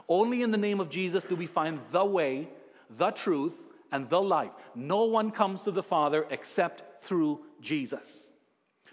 Only 0.09 0.43
in 0.43 0.51
the 0.51 0.59
name 0.59 0.81
of 0.81 0.91
Jesus 0.91 1.23
do 1.25 1.37
we 1.37 1.47
find 1.47 1.79
the 1.91 2.05
way, 2.05 2.49
the 2.91 3.11
truth, 3.11 3.57
and 3.93 4.09
the 4.09 4.21
life. 4.21 4.53
No 4.75 5.05
one 5.05 5.31
comes 5.31 5.63
to 5.63 5.71
the 5.71 5.83
Father 5.83 6.27
except 6.31 7.03
through 7.03 7.41
Jesus. 7.61 8.32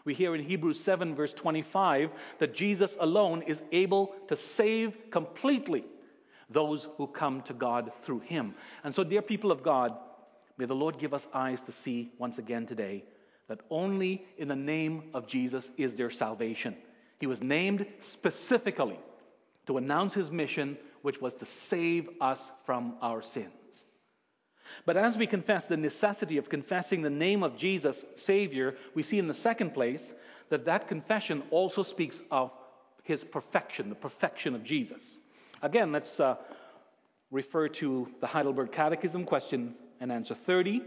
We 0.06 0.14
hear 0.14 0.36
in 0.36 0.44
Hebrews 0.44 0.80
7, 0.80 1.16
verse 1.16 1.34
25, 1.34 2.12
that 2.40 2.54
Jesus 2.54 2.98
alone 3.00 3.42
is 3.44 3.62
able 3.72 4.16
to 4.28 4.36
save 4.36 5.12
completely 5.12 5.86
those 6.50 6.88
who 6.98 7.08
come 7.08 7.42
to 7.44 7.54
God 7.54 7.92
through 8.02 8.20
him. 8.20 8.56
And 8.84 8.94
so, 8.94 9.04
dear 9.04 9.22
people 9.22 9.52
of 9.52 9.64
God, 9.64 9.96
May 10.60 10.66
the 10.66 10.76
Lord 10.76 11.00
give 11.00 11.14
us 11.14 11.26
eyes 11.34 11.62
to 11.62 11.72
see 11.72 12.12
once 12.18 12.38
again 12.38 12.68
today 12.68 13.06
that 13.48 13.62
only 13.70 14.26
in 14.38 14.50
the 14.50 14.58
name 14.58 15.04
of 15.14 15.26
Jesus 15.26 15.72
is 15.78 15.96
there 15.96 16.10
salvation. 16.10 16.76
He 17.18 17.28
was 17.28 17.42
named 17.42 17.86
specifically 18.00 19.00
to 19.68 19.78
announce 19.78 20.14
his 20.14 20.30
mission, 20.30 20.78
which 21.02 21.22
was 21.22 21.36
to 21.36 21.46
save 21.46 22.10
us 22.20 22.52
from 22.66 22.96
our 23.02 23.22
sins. 23.22 23.86
But 24.86 24.98
as 24.98 25.18
we 25.18 25.28
confess 25.28 25.66
the 25.66 25.78
necessity 25.78 26.38
of 26.38 26.50
confessing 26.50 27.02
the 27.02 27.10
name 27.10 27.44
of 27.44 27.58
Jesus, 27.58 28.04
Savior, 28.16 28.76
we 28.96 29.04
see 29.04 29.20
in 29.20 29.28
the 29.28 29.34
second 29.34 29.74
place 29.74 30.12
that 30.50 30.66
that 30.66 30.88
confession 30.88 31.44
also 31.52 31.84
speaks 31.84 32.22
of 32.32 32.52
his 33.04 33.24
perfection, 33.24 33.90
the 33.90 33.96
perfection 33.96 34.56
of 34.56 34.64
Jesus. 34.64 35.20
Again, 35.62 35.92
let's 35.92 36.20
uh, 36.20 36.36
refer 37.32 37.68
to 37.68 38.10
the 38.20 38.28
Heidelberg 38.28 38.72
Catechism, 38.72 39.26
question 39.26 39.76
and 40.00 40.12
answer 40.12 40.34
30. 40.34 40.82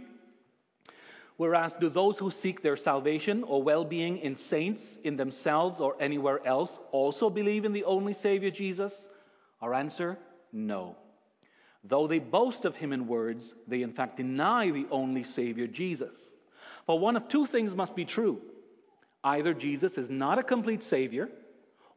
Whereas, 1.37 1.75
do 1.75 1.89
those 1.89 2.19
who 2.19 2.31
seek 2.31 2.63
their 2.63 2.77
salvation 2.77 3.43
or 3.43 3.63
well 3.63 3.85
being 3.85 4.19
in 4.19 4.37
saints, 4.37 4.99
in 5.03 5.17
themselves, 5.17 5.81
or 5.81 5.97
anywhere 5.99 6.47
else 6.47 6.79
also 6.93 7.31
believe 7.31 7.65
in 7.65 7.73
the 7.73 7.85
only 7.85 8.15
Savior 8.15 8.51
Jesus? 8.51 9.09
Our 9.61 9.75
answer 9.75 10.19
no. 10.53 10.97
Though 11.85 12.07
they 12.07 12.21
boast 12.21 12.65
of 12.65 12.77
him 12.77 12.93
in 12.93 13.07
words, 13.09 13.55
they 13.67 13.83
in 13.83 13.91
fact 13.91 14.17
deny 14.17 14.71
the 14.71 14.87
only 14.91 15.25
Savior 15.25 15.67
Jesus. 15.67 16.31
For 16.87 16.99
one 16.99 17.17
of 17.17 17.29
two 17.29 17.47
things 17.47 17.75
must 17.75 17.97
be 17.97 18.05
true 18.05 18.41
either 19.25 19.55
Jesus 19.55 19.99
is 19.99 20.11
not 20.11 20.39
a 20.39 20.43
complete 20.43 20.83
Savior, 20.83 21.29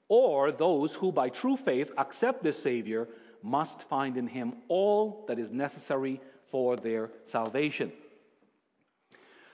or 0.07 0.51
those 0.51 0.93
who 0.93 1.11
by 1.11 1.29
true 1.29 1.57
faith 1.57 1.91
accept 1.97 2.43
this 2.43 2.61
Savior 2.61 3.07
must 3.41 3.81
find 3.83 4.17
in 4.17 4.27
him 4.27 4.53
all 4.67 5.25
that 5.27 5.39
is 5.39 5.51
necessary 5.51 6.21
for 6.51 6.75
their 6.75 7.09
salvation. 7.25 7.91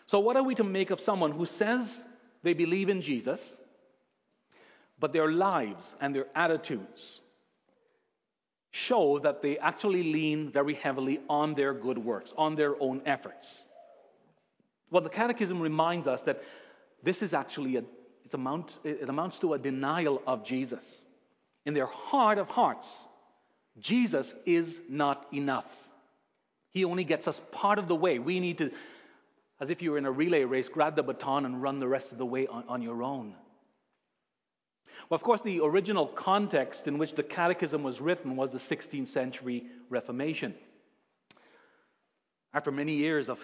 So, 0.08 0.20
what 0.20 0.36
are 0.36 0.44
we 0.44 0.56
to 0.56 0.64
make 0.64 0.92
of 0.92 1.00
someone 1.00 1.32
who 1.32 1.46
says 1.46 2.04
they 2.44 2.54
believe 2.54 2.90
in 2.90 3.02
Jesus, 3.02 3.60
but 5.00 5.14
their 5.14 5.32
lives 5.32 5.96
and 6.02 6.14
their 6.14 6.28
attitudes 6.36 7.22
show 8.72 9.20
that 9.20 9.42
they 9.42 9.58
actually 9.60 10.04
lean 10.04 10.50
very 10.50 10.74
heavily 10.74 11.20
on 11.30 11.54
their 11.54 11.74
good 11.74 11.98
works, 11.98 12.34
on 12.38 12.56
their 12.56 12.82
own 12.82 13.02
efforts? 13.06 13.64
Well, 14.90 15.02
the 15.02 15.10
Catechism 15.10 15.60
reminds 15.62 16.08
us 16.08 16.22
that 16.24 16.44
this 17.04 17.22
is 17.22 17.34
actually 17.34 17.78
a, 17.78 17.84
amount, 18.34 18.80
it 18.84 19.10
amounts 19.10 19.40
to 19.40 19.54
a 19.54 19.60
denial 19.60 20.22
of 20.26 20.46
Jesus. 20.46 21.02
In 21.66 21.74
their 21.74 21.86
heart 21.86 22.38
of 22.38 22.50
hearts, 22.50 23.04
Jesus 23.80 24.34
is 24.46 24.82
not 24.90 25.28
enough. 25.34 25.90
He 26.72 26.86
only 26.86 27.04
gets 27.04 27.28
us 27.28 27.42
part 27.52 27.78
of 27.78 27.88
the 27.88 27.96
way. 27.96 28.20
We 28.20 28.40
need 28.40 28.60
to, 28.60 28.72
as 29.60 29.70
if 29.70 29.82
you 29.82 29.92
were 29.92 29.98
in 29.98 30.06
a 30.06 30.12
relay 30.12 30.44
race, 30.44 30.70
grab 30.70 30.96
the 30.96 31.04
baton 31.04 31.46
and 31.46 31.62
run 31.62 31.80
the 31.80 31.88
rest 31.88 32.12
of 32.12 32.18
the 32.18 32.26
way 32.26 32.48
on, 32.48 32.64
on 32.68 32.82
your 32.82 33.04
own. 33.04 33.36
Of 35.12 35.24
course, 35.24 35.42
the 35.42 35.60
original 35.60 36.08
context 36.08 36.88
in 36.88 36.98
which 36.98 37.16
the 37.16 37.24
Catechism 37.24 37.84
was 37.84 38.00
written 38.00 38.38
was 38.38 38.54
the 38.54 38.60
16th 38.60 39.08
century 39.08 39.66
Reformation. 39.90 40.56
After 42.54 42.72
many 42.72 42.94
years 42.94 43.30
of 43.30 43.40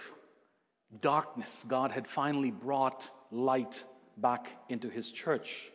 darkness, 1.02 1.66
God 1.68 1.92
had 1.92 2.08
finally 2.08 2.52
brought 2.52 3.10
light 3.32 3.84
back 4.16 4.50
into 4.70 4.90
his 4.90 5.12
church. 5.12 5.70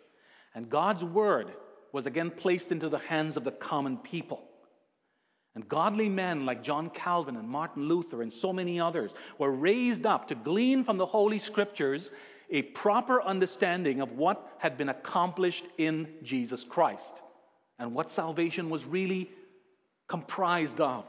And 0.55 0.71
God's 0.71 1.05
word 1.05 1.53
was 1.93 2.07
again 2.07 2.31
placed 2.31 2.73
into 2.73 2.89
the 2.89 2.99
hands 2.99 3.37
of 3.37 3.45
the 3.45 3.53
common 3.53 3.99
people. 3.99 4.43
And 5.55 5.69
godly 5.69 6.09
men 6.09 6.47
like 6.47 6.63
John 6.63 6.89
Calvin 6.89 7.37
and 7.37 7.47
Martin 7.47 7.87
Luther 7.87 8.23
and 8.23 8.33
so 8.33 8.55
many 8.55 8.81
others 8.81 9.13
were 9.37 9.51
raised 9.51 10.07
up 10.07 10.29
to 10.29 10.35
glean 10.35 10.85
from 10.85 10.97
the 10.97 11.05
Holy 11.05 11.39
Scriptures 11.39 12.11
a 12.53 12.63
proper 12.63 13.21
understanding 13.21 14.01
of 14.01 14.13
what 14.13 14.47
had 14.59 14.77
been 14.77 14.91
accomplished 14.91 15.65
in 15.79 16.07
Jesus 16.23 16.63
Christ. 16.63 17.21
and 17.79 17.95
what 17.95 18.13
salvation 18.13 18.71
was 18.71 18.85
really 18.85 19.29
comprised 20.07 20.81
of. 20.81 21.05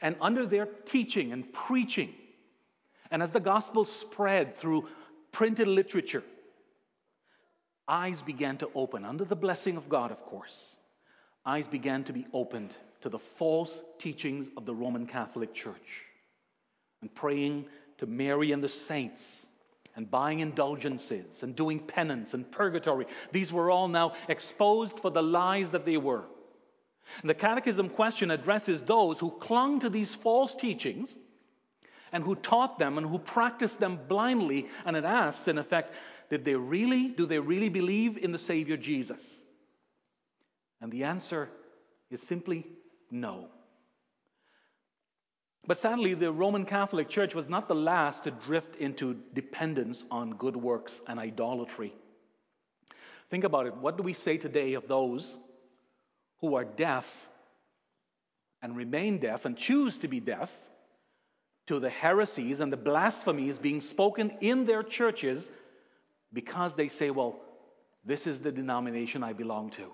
And 0.00 0.14
under 0.20 0.46
their 0.46 0.66
teaching 0.66 1.32
and 1.32 1.52
preaching, 1.52 2.14
and 3.10 3.20
as 3.20 3.30
the 3.30 3.40
gospel 3.40 3.84
spread 3.84 4.54
through 4.54 4.88
printed 5.32 5.66
literature, 5.66 6.22
eyes 7.88 8.22
began 8.22 8.58
to 8.58 8.70
open, 8.76 9.04
under 9.04 9.24
the 9.24 9.34
blessing 9.34 9.76
of 9.76 9.88
God, 9.88 10.12
of 10.12 10.22
course. 10.24 10.76
Eyes 11.44 11.66
began 11.66 12.04
to 12.04 12.12
be 12.12 12.26
opened 12.32 12.70
to 13.00 13.08
the 13.08 13.18
false 13.18 13.82
teachings 13.98 14.46
of 14.56 14.66
the 14.66 14.74
Roman 14.74 15.06
Catholic 15.06 15.52
Church 15.52 16.04
and 17.00 17.12
praying 17.12 17.64
to 17.98 18.06
Mary 18.06 18.52
and 18.52 18.62
the 18.62 18.68
saints 18.68 19.46
and 19.96 20.10
buying 20.10 20.40
indulgences 20.40 21.42
and 21.42 21.56
doing 21.56 21.80
penance 21.80 22.34
and 22.34 22.50
purgatory. 22.50 23.06
These 23.32 23.52
were 23.52 23.70
all 23.70 23.88
now 23.88 24.14
exposed 24.28 25.00
for 25.00 25.10
the 25.10 25.22
lies 25.22 25.70
that 25.70 25.84
they 25.84 25.96
were. 25.96 26.24
And 27.20 27.28
the 27.28 27.34
Catechism 27.34 27.90
question 27.90 28.30
addresses 28.30 28.82
those 28.82 29.18
who 29.18 29.30
clung 29.30 29.80
to 29.80 29.90
these 29.90 30.14
false 30.14 30.54
teachings 30.54 31.16
and 32.12 32.22
who 32.24 32.34
taught 32.36 32.78
them 32.78 32.98
and 32.98 33.06
who 33.06 33.18
practiced 33.18 33.80
them 33.80 33.98
blindly. 34.08 34.68
And 34.84 34.96
it 34.96 35.04
asks, 35.04 35.48
in 35.48 35.58
effect, 35.58 35.94
did 36.28 36.44
they 36.44 36.54
really, 36.54 37.08
do 37.08 37.26
they 37.26 37.38
really 37.38 37.68
believe 37.68 38.16
in 38.16 38.32
the 38.32 38.38
Savior 38.38 38.76
Jesus? 38.76 39.42
And 40.80 40.90
the 40.90 41.04
answer 41.04 41.48
is 42.10 42.22
simply 42.22 42.66
no. 43.10 43.48
But 45.66 45.78
sadly, 45.78 46.14
the 46.14 46.32
Roman 46.32 46.64
Catholic 46.64 47.08
Church 47.08 47.34
was 47.34 47.48
not 47.48 47.68
the 47.68 47.74
last 47.74 48.24
to 48.24 48.30
drift 48.30 48.76
into 48.76 49.14
dependence 49.34 50.04
on 50.10 50.30
good 50.30 50.56
works 50.56 51.00
and 51.06 51.18
idolatry. 51.18 51.92
Think 53.28 53.44
about 53.44 53.66
it. 53.66 53.76
What 53.76 53.96
do 53.96 54.02
we 54.02 54.12
say 54.12 54.38
today 54.38 54.74
of 54.74 54.88
those 54.88 55.36
who 56.40 56.56
are 56.56 56.64
deaf 56.64 57.28
and 58.62 58.76
remain 58.76 59.18
deaf 59.18 59.44
and 59.44 59.56
choose 59.56 59.98
to 59.98 60.08
be 60.08 60.20
deaf 60.20 60.52
to 61.66 61.78
the 61.78 61.90
heresies 61.90 62.60
and 62.60 62.72
the 62.72 62.76
blasphemies 62.76 63.58
being 63.58 63.80
spoken 63.80 64.30
in 64.40 64.64
their 64.64 64.82
churches 64.82 65.48
because 66.32 66.74
they 66.74 66.88
say, 66.88 67.10
well, 67.10 67.40
this 68.04 68.26
is 68.26 68.40
the 68.40 68.50
denomination 68.50 69.22
I 69.22 69.34
belong 69.34 69.70
to. 69.70 69.92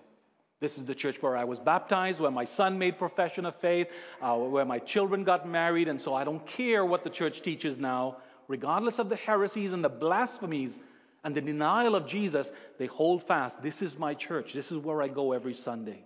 This 0.58 0.78
is 0.78 0.86
the 0.86 0.94
church 0.94 1.20
where 1.20 1.36
I 1.36 1.44
was 1.44 1.60
baptized, 1.60 2.20
where 2.20 2.30
my 2.30 2.46
son 2.46 2.78
made 2.78 2.98
profession 2.98 3.44
of 3.44 3.54
faith, 3.56 3.92
uh, 4.22 4.36
where 4.36 4.64
my 4.64 4.78
children 4.78 5.22
got 5.22 5.46
married, 5.46 5.88
and 5.88 6.00
so 6.00 6.14
I 6.14 6.25
don't 6.25 6.44
care 6.46 6.84
what 6.84 7.04
the 7.04 7.10
church 7.10 7.42
teaches 7.42 7.78
now. 7.78 8.16
Regardless 8.48 8.98
of 8.98 9.08
the 9.08 9.16
heresies 9.16 9.72
and 9.72 9.84
the 9.84 9.90
blasphemies 9.90 10.80
and 11.25 11.34
the 11.34 11.42
denial 11.42 11.94
of 11.94 12.06
Jesus, 12.06 12.50
they 12.78 12.86
hold 12.86 13.22
fast. 13.22 13.62
This 13.62 13.82
is 13.82 13.98
my 13.98 14.14
church. 14.14 14.54
This 14.54 14.72
is 14.72 14.78
where 14.78 15.02
I 15.02 15.08
go 15.08 15.32
every 15.32 15.54
Sunday. 15.54 16.02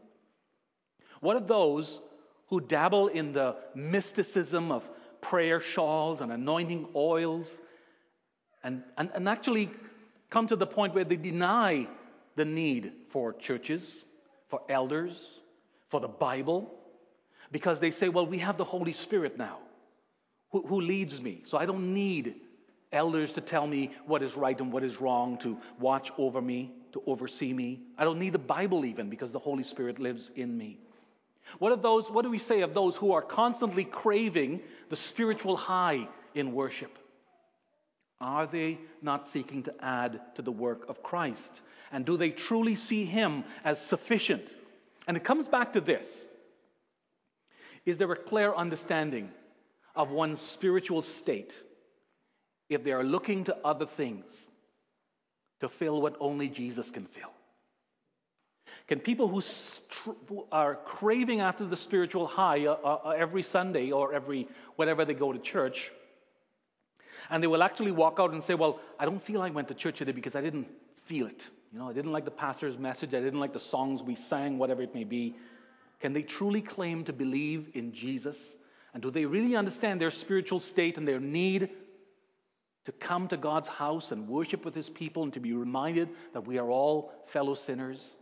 What 1.21 1.37
of 1.37 1.47
those 1.47 2.01
who 2.49 2.61
dabble 2.61 3.09
in 3.09 3.33
the 3.33 3.57
mysticism 3.75 4.73
of 4.73 4.89
prayer 5.21 5.61
shawls 5.61 6.21
and 6.21 6.33
anointing 6.33 6.89
oils 6.97 7.57
and, 8.65 8.83
and, 8.99 9.11
and 9.15 9.29
actually 9.29 9.71
come 10.31 10.47
to 10.49 10.57
the 10.57 10.67
point 10.67 10.95
where 10.95 11.05
they 11.05 11.17
deny 11.17 11.87
the 12.37 12.45
need 12.45 12.93
for 13.11 13.33
churches, 13.33 14.05
for 14.51 14.61
elders, 14.69 15.41
for 15.89 16.01
the 16.01 16.09
Bible, 16.09 16.75
because 17.51 17.81
they 17.81 17.91
say, 17.91 18.09
well, 18.09 18.27
we 18.27 18.39
have 18.39 18.57
the 18.57 18.65
Holy 18.65 18.93
Spirit 18.93 19.39
now 19.39 19.59
who, 20.51 20.67
who 20.67 20.81
leads 20.81 21.21
me, 21.21 21.43
so 21.47 21.59
I 21.59 21.67
don't 21.67 21.95
need 21.95 22.35
elders 22.93 23.35
to 23.35 23.41
tell 23.41 23.67
me 23.67 23.93
what 24.07 24.23
is 24.23 24.37
right 24.37 24.59
and 24.61 24.73
what 24.73 24.83
is 24.83 25.01
wrong, 25.01 25.39
to 25.39 25.59
watch 25.79 26.11
over 26.19 26.43
me, 26.43 26.73
to 26.93 27.03
oversee 27.07 27.53
me. 27.53 27.81
I 27.97 28.05
don't 28.05 28.19
need 28.19 28.33
the 28.33 28.39
Bible 28.39 28.85
even 28.85 29.09
because 29.09 29.33
the 29.33 29.39
Holy 29.39 29.63
Spirit 29.63 29.99
lives 29.99 30.31
in 30.35 30.57
me. 30.57 30.79
What 31.59 31.83
those, 31.83 32.11
what 32.11 32.23
do 32.23 32.31
we 32.31 32.39
say 32.39 32.63
of 32.63 32.75
those 32.75 32.97
who 32.97 33.13
are 33.13 33.23
constantly 33.23 33.85
craving 33.85 34.61
the 34.89 34.97
spiritual 34.97 35.57
high 35.57 36.09
in 36.35 36.53
worship? 36.53 36.97
Are 38.21 38.47
they 38.47 38.79
not 39.03 39.27
seeking 39.27 39.63
to 39.65 39.75
add 39.81 40.21
to 40.37 40.43
the 40.43 40.53
work 40.53 40.89
of 40.89 41.03
Christ? 41.03 41.61
And 41.93 42.07
do 42.07 42.17
they 42.17 42.31
truly 42.31 42.75
see 42.75 43.05
Him 43.05 43.45
as 43.65 43.85
sufficient? 43.85 44.57
And 45.07 45.17
it 45.17 45.25
comes 45.25 45.49
back 45.49 45.73
to 45.73 45.81
this 45.81 46.27
Is 47.85 47.99
there 47.99 48.11
a 48.13 48.17
clear 48.17 48.53
understanding 48.55 49.31
of 49.95 50.11
one's 50.11 50.41
spiritual 50.41 51.03
state 51.03 51.55
if 52.69 52.85
they 52.85 52.93
are 52.93 53.03
looking 53.03 53.45
to 53.45 53.57
other 53.65 53.87
things 53.87 54.47
to 55.61 55.69
fill 55.69 56.01
what 56.01 56.17
only 56.21 56.49
Jesus 56.49 56.91
can 56.91 57.07
fill? 57.07 57.31
Can 58.87 59.01
people 59.01 59.29
who 59.29 60.47
are 60.51 60.75
craving 60.75 61.41
after 61.41 61.65
the 61.65 61.77
spiritual 61.77 62.27
high 62.27 62.67
uh, 62.67 62.77
uh, 62.83 62.99
uh, 63.05 63.11
every 63.11 63.43
Sunday 63.43 63.91
or 63.91 64.13
every 64.13 64.49
whenever 64.77 65.05
they 65.05 65.15
go 65.15 65.33
to 65.33 65.39
church, 65.39 65.91
and 67.31 67.43
they 67.43 67.47
will 67.47 67.63
actually 67.63 67.93
walk 67.93 68.19
out 68.19 68.33
and 68.33 68.43
say, 68.43 68.55
Well, 68.55 68.81
I 68.99 69.05
don't 69.05 69.23
feel 69.23 69.43
I 69.43 69.51
went 69.51 69.69
to 69.69 69.75
church 69.75 69.99
today 69.99 70.13
because 70.13 70.35
I 70.35 70.41
didn't 70.41 70.69
feel 71.05 71.27
it. 71.27 71.49
You 71.73 71.79
know, 71.79 71.89
I 71.89 71.93
didn't 71.93 72.13
like 72.13 72.25
the 72.25 72.31
pastor's 72.31 72.79
message, 72.79 73.15
I 73.15 73.21
didn't 73.21 73.41
like 73.41 73.53
the 73.53 73.61
songs 73.61 74.03
we 74.03 74.17
sang, 74.17 74.59
whatever 74.59 74.83
it 74.83 74.95
may 74.95 75.05
be. 75.05 75.37
Can 76.01 76.13
they 76.13 76.23
truly 76.23 76.63
claim 76.63 77.05
to 77.05 77.13
believe 77.13 77.71
in 77.75 77.93
Jesus? 77.93 78.57
And 78.93 79.03
do 79.03 79.11
they 79.11 79.25
really 79.25 79.55
understand 79.55 80.01
their 80.01 80.11
spiritual 80.11 80.61
state 80.61 80.99
and 80.99 81.07
their 81.07 81.21
need 81.21 81.71
to 82.87 82.93
come 82.93 83.29
to 83.29 83.37
God's 83.37 83.69
house 83.69 84.11
and 84.11 84.27
worship 84.27 84.65
with 84.65 84.75
his 84.75 84.89
people 84.89 85.23
and 85.23 85.33
to 85.35 85.41
be 85.41 85.53
reminded 85.53 86.09
that 86.33 86.47
we 86.47 86.59
are 86.59 86.69
all 86.69 87.13
fellow 87.27 87.55
sinners? 87.55 88.17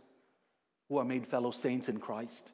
who 0.89 0.97
are 0.97 1.05
made 1.05 1.25
fellow 1.25 1.51
saints 1.51 1.87
in 1.87 1.99
Christ? 1.99 2.51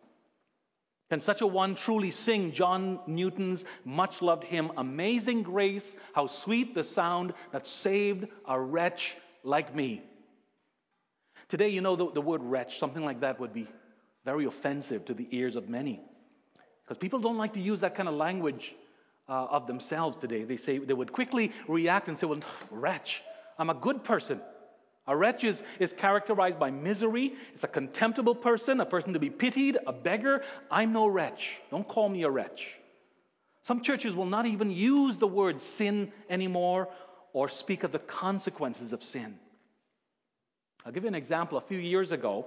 Can 1.10 1.22
such 1.22 1.42
a 1.42 1.48
one 1.48 1.76
truly 1.76 2.12
sing 2.12 2.52
John 2.52 3.00
Newton's 3.08 3.64
much 3.86 4.22
loved 4.22 4.44
hymn, 4.44 4.72
Amazing 4.76 5.44
Grace, 5.44 5.96
how 6.14 6.28
sweet 6.28 6.76
the 6.76 6.84
sound 6.84 7.34
that 7.52 7.66
saved 7.66 8.28
a 8.46 8.60
wretch 8.60 9.16
like 9.44 9.74
me? 9.74 10.02
Today, 11.48 11.70
you 11.70 11.82
know, 11.82 11.96
the, 11.96 12.12
the 12.12 12.22
word 12.22 12.44
wretch, 12.44 12.80
something 12.80 13.06
like 13.06 13.22
that 13.22 13.40
would 13.40 13.54
be 13.54 13.68
very 14.24 14.46
offensive 14.46 15.06
to 15.06 15.14
the 15.14 15.28
ears 15.32 15.56
of 15.56 15.70
many. 15.70 16.02
Because 16.84 16.98
people 16.98 17.20
don't 17.20 17.38
like 17.38 17.54
to 17.54 17.60
use 17.60 17.82
that 17.82 17.96
kind 17.96 18.10
of 18.10 18.16
language 18.16 18.76
uh, 19.28 19.46
of 19.46 19.68
themselves 19.68 20.18
today. 20.18 20.44
They 20.44 20.58
say 20.58 20.78
they 20.78 20.94
would 20.94 21.12
quickly 21.12 21.52
react 21.68 22.08
and 22.08 22.18
say, 22.18 22.28
Well, 22.28 22.40
wretch, 22.72 23.24
I'm 23.58 23.70
a 23.70 23.76
good 23.76 24.04
person. 24.04 24.42
A 25.08 25.16
wretch 25.16 25.44
is, 25.44 25.64
is 25.80 25.94
characterized 25.94 26.58
by 26.58 26.72
misery. 26.72 27.36
It's 27.54 27.64
a 27.64 27.68
contemptible 27.68 28.34
person, 28.34 28.80
a 28.80 28.86
person 28.86 29.14
to 29.14 29.20
be 29.20 29.30
pitied, 29.30 29.78
a 29.86 29.94
beggar. 29.94 30.44
I'm 30.72 30.94
no 30.94 31.06
wretch. 31.06 31.60
Don't 31.70 31.88
call 31.88 32.10
me 32.10 32.24
a 32.24 32.30
wretch. 32.30 32.80
Some 33.62 33.82
churches 33.82 34.16
will 34.16 34.26
not 34.26 34.48
even 34.48 34.72
use 34.72 35.18
the 35.18 35.28
word 35.28 35.60
sin 35.60 36.12
anymore 36.28 36.90
or 37.34 37.50
speak 37.50 37.84
of 37.84 37.92
the 37.92 38.00
consequences 38.00 38.94
of 38.94 39.04
sin. 39.04 39.38
I'll 40.86 40.92
give 40.92 41.04
you 41.04 41.10
an 41.10 41.16
example. 41.16 41.58
A 41.58 41.62
few 41.62 41.80
years 41.80 42.12
ago, 42.12 42.46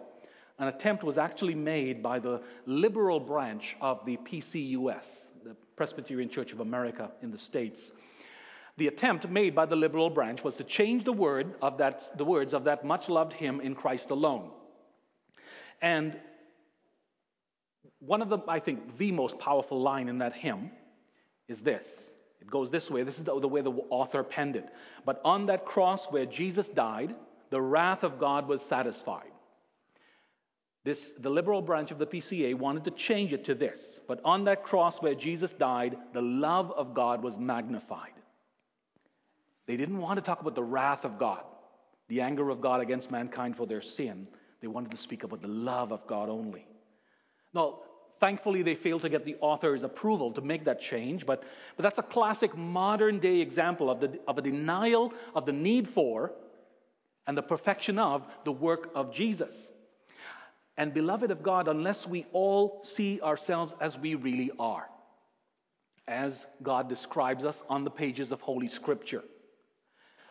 an 0.58 0.68
attempt 0.68 1.04
was 1.04 1.18
actually 1.18 1.54
made 1.54 2.02
by 2.02 2.18
the 2.18 2.42
liberal 2.66 3.20
branch 3.20 3.76
of 3.80 4.04
the 4.06 4.16
PCUS, 4.18 5.26
the 5.44 5.56
Presbyterian 5.76 6.30
Church 6.30 6.52
of 6.52 6.60
America 6.60 7.10
in 7.22 7.30
the 7.30 7.38
States 7.38 7.92
the 8.78 8.86
attempt 8.86 9.28
made 9.28 9.54
by 9.56 9.66
the 9.66 9.76
liberal 9.76 10.08
branch 10.08 10.44
was 10.44 10.54
to 10.56 10.64
change 10.64 11.02
the 11.02 11.12
word 11.12 11.52
of 11.60 11.78
that, 11.78 12.16
the 12.16 12.24
words 12.24 12.54
of 12.54 12.64
that 12.64 12.84
much 12.84 13.08
loved 13.08 13.32
hymn 13.32 13.60
in 13.60 13.74
Christ 13.74 14.10
alone. 14.10 14.50
And 15.82 16.16
one 17.98 18.22
of 18.22 18.28
the, 18.28 18.38
I 18.46 18.60
think, 18.60 18.96
the 18.96 19.10
most 19.10 19.40
powerful 19.40 19.80
line 19.80 20.08
in 20.08 20.18
that 20.18 20.32
hymn 20.32 20.70
is 21.48 21.62
this. 21.62 22.14
It 22.40 22.48
goes 22.48 22.70
this 22.70 22.88
way. 22.88 23.02
This 23.02 23.18
is 23.18 23.24
the, 23.24 23.38
the 23.40 23.48
way 23.48 23.62
the 23.62 23.72
author 23.90 24.22
penned 24.22 24.54
it. 24.54 24.68
But 25.04 25.20
on 25.24 25.46
that 25.46 25.64
cross 25.64 26.06
where 26.12 26.24
Jesus 26.24 26.68
died, 26.68 27.16
the 27.50 27.60
wrath 27.60 28.04
of 28.04 28.18
God 28.18 28.46
was 28.48 28.62
satisfied. 28.62 29.30
This, 30.84 31.10
the 31.10 31.30
liberal 31.30 31.60
branch 31.60 31.90
of 31.90 31.98
the 31.98 32.06
PCA 32.06 32.54
wanted 32.54 32.84
to 32.84 32.90
change 32.92 33.32
it 33.32 33.44
to 33.44 33.54
this. 33.54 34.00
But 34.06 34.20
on 34.24 34.44
that 34.44 34.62
cross 34.62 35.02
where 35.02 35.14
Jesus 35.14 35.52
died, 35.52 35.96
the 36.12 36.22
love 36.22 36.70
of 36.72 36.94
God 36.94 37.22
was 37.22 37.36
magnified. 37.36 38.12
They 39.66 39.76
didn't 39.76 39.98
want 39.98 40.16
to 40.16 40.22
talk 40.22 40.40
about 40.40 40.54
the 40.54 40.62
wrath 40.62 41.04
of 41.04 41.18
God, 41.18 41.42
the 42.08 42.22
anger 42.22 42.48
of 42.48 42.60
God 42.60 42.80
against 42.80 43.10
mankind 43.10 43.56
for 43.56 43.66
their 43.66 43.82
sin. 43.82 44.26
They 44.60 44.66
wanted 44.66 44.90
to 44.92 44.96
speak 44.96 45.24
about 45.24 45.42
the 45.42 45.48
love 45.48 45.92
of 45.92 46.06
God 46.06 46.30
only. 46.30 46.66
Now, 47.52 47.80
thankfully, 48.18 48.62
they 48.62 48.74
failed 48.74 49.02
to 49.02 49.08
get 49.08 49.24
the 49.24 49.36
author's 49.40 49.82
approval 49.82 50.32
to 50.32 50.40
make 50.40 50.64
that 50.64 50.80
change, 50.80 51.26
but, 51.26 51.44
but 51.76 51.82
that's 51.82 51.98
a 51.98 52.02
classic 52.02 52.56
modern 52.56 53.18
day 53.18 53.40
example 53.40 53.90
of, 53.90 54.00
the, 54.00 54.18
of 54.26 54.38
a 54.38 54.42
denial 54.42 55.12
of 55.34 55.44
the 55.44 55.52
need 55.52 55.86
for 55.86 56.32
and 57.28 57.36
the 57.36 57.42
perfection 57.42 57.98
of 57.98 58.26
the 58.44 58.50
work 58.50 58.90
of 58.96 59.12
Jesus. 59.12 59.70
And, 60.76 60.94
beloved 60.94 61.30
of 61.30 61.42
God, 61.42 61.68
unless 61.68 62.06
we 62.06 62.26
all 62.32 62.80
see 62.84 63.20
ourselves 63.20 63.74
as 63.80 63.98
we 63.98 64.14
really 64.14 64.50
are, 64.58 64.88
as 66.08 66.46
God 66.62 66.88
describes 66.88 67.44
us 67.44 67.62
on 67.68 67.84
the 67.84 67.90
pages 67.90 68.32
of 68.32 68.40
Holy 68.40 68.68
Scripture, 68.68 69.22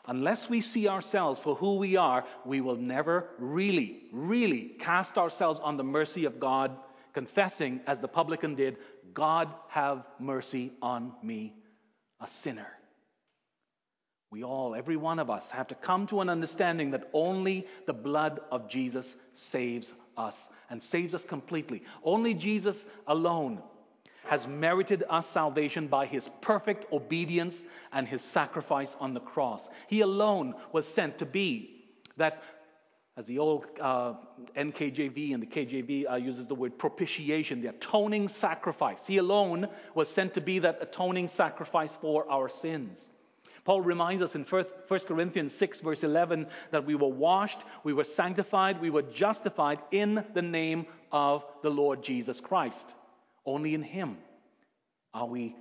Unless 0.09 0.49
we 0.49 0.61
see 0.61 0.87
ourselves 0.87 1.37
for 1.37 1.53
who 1.55 1.79
we 1.79 1.97
are, 1.97 2.23
we 2.45 2.61
will 2.61 2.77
never 2.77 3.27
really, 3.39 4.03
really 4.13 4.61
cast 4.79 5.17
ourselves 5.17 5.59
on 5.59 5.75
the 5.75 5.83
mercy 5.83 6.23
of 6.23 6.39
God, 6.39 6.71
confessing, 7.13 7.81
as 7.85 7.99
the 7.99 8.07
publican 8.07 8.55
did, 8.55 8.77
God 9.13 9.49
have 9.67 10.07
mercy 10.17 10.71
on 10.81 11.11
me, 11.21 11.53
a 12.21 12.27
sinner. 12.27 12.76
We 14.29 14.43
all, 14.43 14.75
every 14.75 14.97
one 14.97 15.19
of 15.19 15.29
us, 15.29 15.49
have 15.51 15.67
to 15.67 15.75
come 15.75 16.05
to 16.07 16.19
an 16.21 16.29
understanding 16.29 16.91
that 16.91 17.09
only 17.13 17.65
the 17.85 17.93
blood 17.93 18.41
of 18.51 18.67
Jesus 18.67 19.15
saves 19.33 19.93
us 20.17 20.49
and 20.69 20.81
saves 20.81 21.13
us 21.13 21.23
completely. 21.23 21.83
Only 22.03 22.33
Jesus 22.33 22.85
alone 23.07 23.61
has 24.25 24.45
merited 24.45 25.05
us 25.09 25.25
salvation 25.25 25.87
by 25.87 26.05
his 26.05 26.29
perfect 26.41 26.91
obedience 26.91 27.63
and 27.93 28.05
his 28.05 28.21
sacrifice 28.21 28.95
on 28.99 29.13
the 29.13 29.21
cross. 29.21 29.69
He 29.87 30.01
alone 30.01 30.55
was 30.73 30.85
sent 30.85 31.19
to 31.19 31.25
be 31.25 31.85
that, 32.17 32.43
as 33.15 33.25
the 33.27 33.39
old 33.39 33.65
uh, 33.79 34.15
NKJV 34.57 35.33
and 35.33 35.41
the 35.41 35.47
KJV 35.47 36.11
uh, 36.11 36.15
uses 36.15 36.47
the 36.47 36.55
word 36.55 36.77
propitiation, 36.77 37.61
the 37.61 37.69
atoning 37.69 38.27
sacrifice. 38.27 39.07
He 39.07 39.17
alone 39.17 39.69
was 39.95 40.09
sent 40.09 40.33
to 40.33 40.41
be 40.41 40.59
that 40.59 40.79
atoning 40.81 41.29
sacrifice 41.29 41.95
for 41.95 42.29
our 42.29 42.49
sins. 42.49 43.07
Paul 43.67 43.81
reminds 43.81 44.23
us 44.23 44.33
in 44.33 44.45
1 44.45 44.63
Corinthians 44.87 45.53
6, 45.53 45.81
verse 45.81 46.05
11, 46.05 46.47
that 46.71 46.85
we 46.85 46.95
were 46.95 47.09
washed, 47.09 47.59
we 47.83 47.91
were 47.91 48.05
sanctified, 48.05 48.79
we 48.79 48.89
were 48.89 49.01
justified 49.01 49.79
in 49.91 50.23
the 50.33 50.41
name 50.41 50.85
of 51.11 51.45
the 51.63 51.69
Lord 51.69 52.01
Jesus 52.01 52.39
Christ. 52.39 52.89
Only 53.45 53.73
in 53.73 53.83
Him 53.83 54.19
are 55.13 55.27
we 55.27 55.53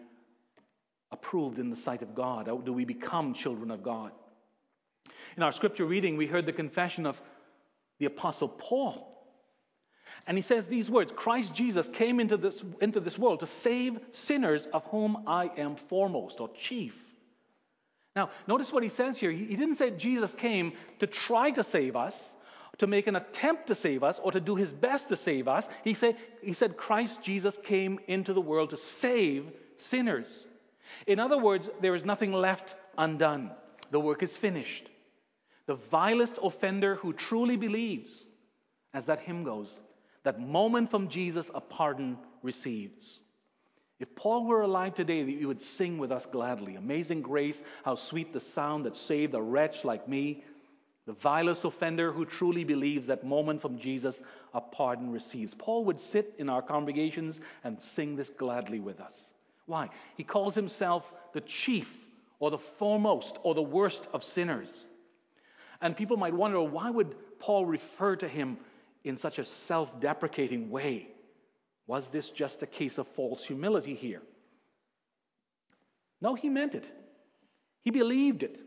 approved 1.10 1.58
in 1.58 1.68
the 1.68 1.74
sight 1.74 2.02
of 2.02 2.14
God. 2.14 2.64
Do 2.64 2.72
we 2.72 2.84
become 2.84 3.34
children 3.34 3.72
of 3.72 3.82
God? 3.82 4.12
In 5.36 5.42
our 5.42 5.50
scripture 5.50 5.84
reading, 5.84 6.16
we 6.16 6.28
heard 6.28 6.46
the 6.46 6.52
confession 6.52 7.06
of 7.06 7.20
the 7.98 8.06
Apostle 8.06 8.50
Paul. 8.50 9.28
And 10.28 10.38
he 10.38 10.42
says 10.42 10.68
these 10.68 10.88
words 10.88 11.10
Christ 11.10 11.56
Jesus 11.56 11.88
came 11.88 12.20
into 12.20 12.36
this, 12.36 12.62
into 12.80 13.00
this 13.00 13.18
world 13.18 13.40
to 13.40 13.48
save 13.48 13.98
sinners, 14.12 14.66
of 14.66 14.84
whom 14.84 15.24
I 15.26 15.50
am 15.56 15.74
foremost 15.74 16.38
or 16.38 16.48
chief. 16.50 17.05
Now, 18.16 18.30
notice 18.46 18.72
what 18.72 18.82
he 18.82 18.88
says 18.88 19.18
here. 19.18 19.30
He 19.30 19.54
didn't 19.54 19.74
say 19.74 19.90
Jesus 19.90 20.32
came 20.34 20.72
to 20.98 21.06
try 21.06 21.50
to 21.50 21.62
save 21.62 21.94
us, 21.94 22.32
to 22.78 22.86
make 22.86 23.06
an 23.06 23.16
attempt 23.16 23.66
to 23.66 23.74
save 23.74 24.02
us, 24.02 24.18
or 24.18 24.32
to 24.32 24.40
do 24.40 24.56
his 24.56 24.72
best 24.72 25.10
to 25.10 25.16
save 25.16 25.46
us. 25.46 25.68
He 25.84 25.92
said, 25.92 26.16
he 26.42 26.54
said 26.54 26.78
Christ 26.78 27.22
Jesus 27.22 27.58
came 27.58 28.00
into 28.08 28.32
the 28.32 28.40
world 28.40 28.70
to 28.70 28.76
save 28.78 29.52
sinners. 29.76 30.46
In 31.06 31.18
other 31.18 31.38
words, 31.38 31.68
there 31.82 31.94
is 31.94 32.04
nothing 32.06 32.32
left 32.32 32.74
undone. 32.96 33.50
The 33.90 34.00
work 34.00 34.22
is 34.22 34.36
finished. 34.36 34.88
The 35.66 35.74
vilest 35.74 36.38
offender 36.42 36.94
who 36.94 37.12
truly 37.12 37.56
believes, 37.56 38.24
as 38.94 39.06
that 39.06 39.20
hymn 39.20 39.44
goes, 39.44 39.78
that 40.22 40.40
moment 40.40 40.90
from 40.90 41.08
Jesus 41.08 41.50
a 41.54 41.60
pardon 41.60 42.18
receives. 42.42 43.20
If 43.98 44.14
Paul 44.14 44.44
were 44.44 44.62
alive 44.62 44.94
today, 44.94 45.24
he 45.24 45.46
would 45.46 45.62
sing 45.62 45.96
with 45.96 46.12
us 46.12 46.26
gladly. 46.26 46.76
Amazing 46.76 47.22
grace, 47.22 47.62
how 47.84 47.94
sweet 47.94 48.32
the 48.32 48.40
sound 48.40 48.84
that 48.84 48.96
saved 48.96 49.34
a 49.34 49.40
wretch 49.40 49.84
like 49.84 50.06
me. 50.06 50.44
The 51.06 51.14
vilest 51.14 51.64
offender 51.64 52.12
who 52.12 52.26
truly 52.26 52.64
believes 52.64 53.06
that 53.06 53.24
moment 53.24 53.62
from 53.62 53.78
Jesus 53.78 54.22
a 54.52 54.60
pardon 54.60 55.10
receives. 55.10 55.54
Paul 55.54 55.84
would 55.84 56.00
sit 56.00 56.34
in 56.38 56.48
our 56.48 56.60
congregations 56.60 57.40
and 57.64 57.80
sing 57.80 58.16
this 58.16 58.28
gladly 58.28 58.80
with 58.80 59.00
us. 59.00 59.30
Why? 59.66 59.88
He 60.16 60.24
calls 60.24 60.54
himself 60.54 61.14
the 61.32 61.40
chief 61.40 62.06
or 62.38 62.50
the 62.50 62.58
foremost 62.58 63.38
or 63.44 63.54
the 63.54 63.62
worst 63.62 64.08
of 64.12 64.22
sinners. 64.22 64.84
And 65.80 65.96
people 65.96 66.16
might 66.16 66.34
wonder 66.34 66.60
why 66.60 66.90
would 66.90 67.14
Paul 67.38 67.64
refer 67.64 68.16
to 68.16 68.28
him 68.28 68.58
in 69.04 69.16
such 69.16 69.38
a 69.38 69.44
self 69.44 70.00
deprecating 70.00 70.70
way? 70.70 71.08
Was 71.86 72.10
this 72.10 72.30
just 72.30 72.62
a 72.62 72.66
case 72.66 72.98
of 72.98 73.06
false 73.08 73.44
humility 73.44 73.94
here? 73.94 74.22
No, 76.20 76.34
he 76.34 76.48
meant 76.48 76.74
it. 76.74 76.90
He 77.82 77.90
believed 77.90 78.42
it. 78.42 78.58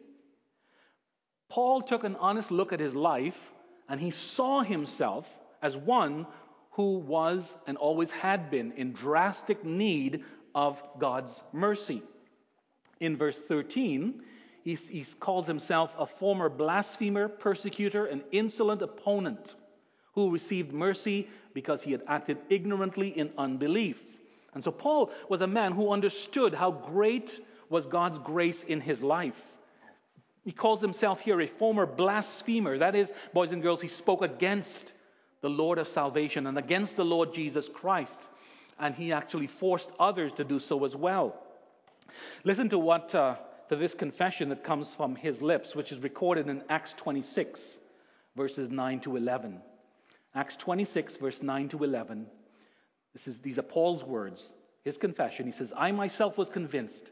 Paul 1.50 1.82
took 1.82 2.04
an 2.04 2.16
honest 2.18 2.52
look 2.52 2.72
at 2.72 2.80
his 2.80 2.96
life 2.96 3.52
and 3.90 4.00
he 4.00 4.12
saw 4.12 4.62
himself 4.62 5.40
as 5.62 5.76
one 5.76 6.28
who 6.72 7.00
was 7.00 7.58
and 7.68 7.76
always 7.78 8.12
had 8.12 8.50
been 8.50 8.72
in 8.74 8.94
drastic 8.94 9.66
need 9.66 10.24
of 10.56 10.82
God's 11.00 11.42
mercy. 11.52 12.02
In 13.00 13.18
verse 13.18 13.38
13, 13.38 14.22
he, 14.64 15.04
calls 15.20 15.48
himself 15.48 15.96
a 15.98 16.06
former 16.06 16.48
blasphemer, 16.48 17.28
persecutor, 17.28 18.06
and 18.06 18.24
insolent 18.32 18.82
opponent 18.82 19.56
who 20.14 20.32
received 20.32 20.74
mercy 20.74 21.28
because 21.54 21.82
he 21.82 21.92
had 21.92 22.04
acted 22.08 22.38
ignorantly 22.50 23.10
in 23.10 23.32
unbelief. 23.38 24.20
And 24.54 24.64
so 24.64 24.72
Paul 24.72 25.12
was 25.28 25.42
a 25.42 25.48
man 25.48 25.72
who 25.72 25.92
understood 25.92 26.54
how 26.54 26.72
great 26.72 27.40
was 27.70 27.86
God's 27.86 28.18
grace 28.20 28.64
in 28.64 28.82
his 28.82 29.04
life. 29.04 29.58
He 30.44 30.52
calls 30.52 30.82
himself 30.82 31.22
here 31.22 31.40
a 31.42 31.48
former 31.48 31.86
blasphemer. 31.86 32.78
That 32.78 32.96
is, 32.96 33.14
boys 33.34 33.52
and 33.52 33.62
girls, 33.62 33.82
he 33.82 33.88
spoke 33.88 34.24
against 34.24 34.92
the 35.42 35.50
Lord 35.50 35.78
of 35.78 35.88
salvation 35.88 36.48
and 36.48 36.58
against 36.58 36.98
the 36.98 37.06
Lord 37.06 37.34
Jesus 37.34 37.70
Christ. 37.70 38.22
And 38.80 38.96
he 38.96 39.12
actually 39.12 39.48
forced 39.48 39.92
others 40.00 40.32
to 40.34 40.44
do 40.44 40.60
so 40.60 40.86
as 40.86 40.96
well. 40.96 41.36
Listen 42.44 42.70
to 42.70 42.80
what 42.80 43.14
uh, 43.14 43.36
to 43.70 43.76
this 43.76 43.94
confession 43.94 44.50
that 44.50 44.64
comes 44.64 44.96
from 44.96 45.16
his 45.16 45.42
lips, 45.42 45.76
which 45.76 45.92
is 45.92 46.00
recorded 46.00 46.50
in 46.50 46.64
Acts 46.70 46.94
26, 46.94 47.78
verses 48.36 48.70
9 48.70 49.00
to 49.02 49.16
11. 49.16 49.62
Acts 50.40 50.56
26, 50.56 51.18
verse 51.18 51.44
9 51.44 51.68
to 51.68 51.84
11. 51.84 52.26
This 53.12 53.28
is, 53.28 53.42
these 53.42 53.60
are 53.60 53.62
Paul's 53.62 54.06
words, 54.06 54.50
his 54.86 54.98
confession. 54.98 55.46
He 55.46 55.52
says, 55.52 55.74
I 55.76 55.92
myself 55.92 56.38
was 56.38 56.48
convinced 56.48 57.06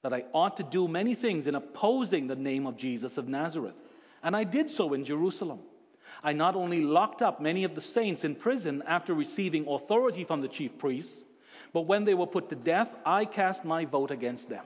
that 0.00 0.14
I 0.14 0.24
ought 0.32 0.56
to 0.56 0.62
do 0.62 0.88
many 0.88 1.14
things 1.14 1.46
in 1.46 1.54
opposing 1.54 2.28
the 2.28 2.34
name 2.34 2.66
of 2.66 2.78
Jesus 2.78 3.18
of 3.18 3.28
Nazareth. 3.28 3.78
And 4.22 4.34
I 4.34 4.44
did 4.44 4.70
so 4.70 4.94
in 4.94 5.04
Jerusalem. 5.04 5.58
I 6.24 6.32
not 6.32 6.56
only 6.56 6.80
locked 6.80 7.20
up 7.20 7.42
many 7.42 7.64
of 7.64 7.74
the 7.74 7.82
saints 7.82 8.24
in 8.24 8.36
prison 8.36 8.82
after 8.86 9.12
receiving 9.12 9.68
authority 9.68 10.24
from 10.24 10.40
the 10.40 10.48
chief 10.48 10.78
priests, 10.78 11.22
but 11.74 11.82
when 11.82 12.06
they 12.06 12.14
were 12.14 12.26
put 12.26 12.48
to 12.48 12.56
death, 12.56 12.96
I 13.04 13.26
cast 13.26 13.66
my 13.66 13.84
vote 13.84 14.10
against 14.10 14.48
them. 14.48 14.64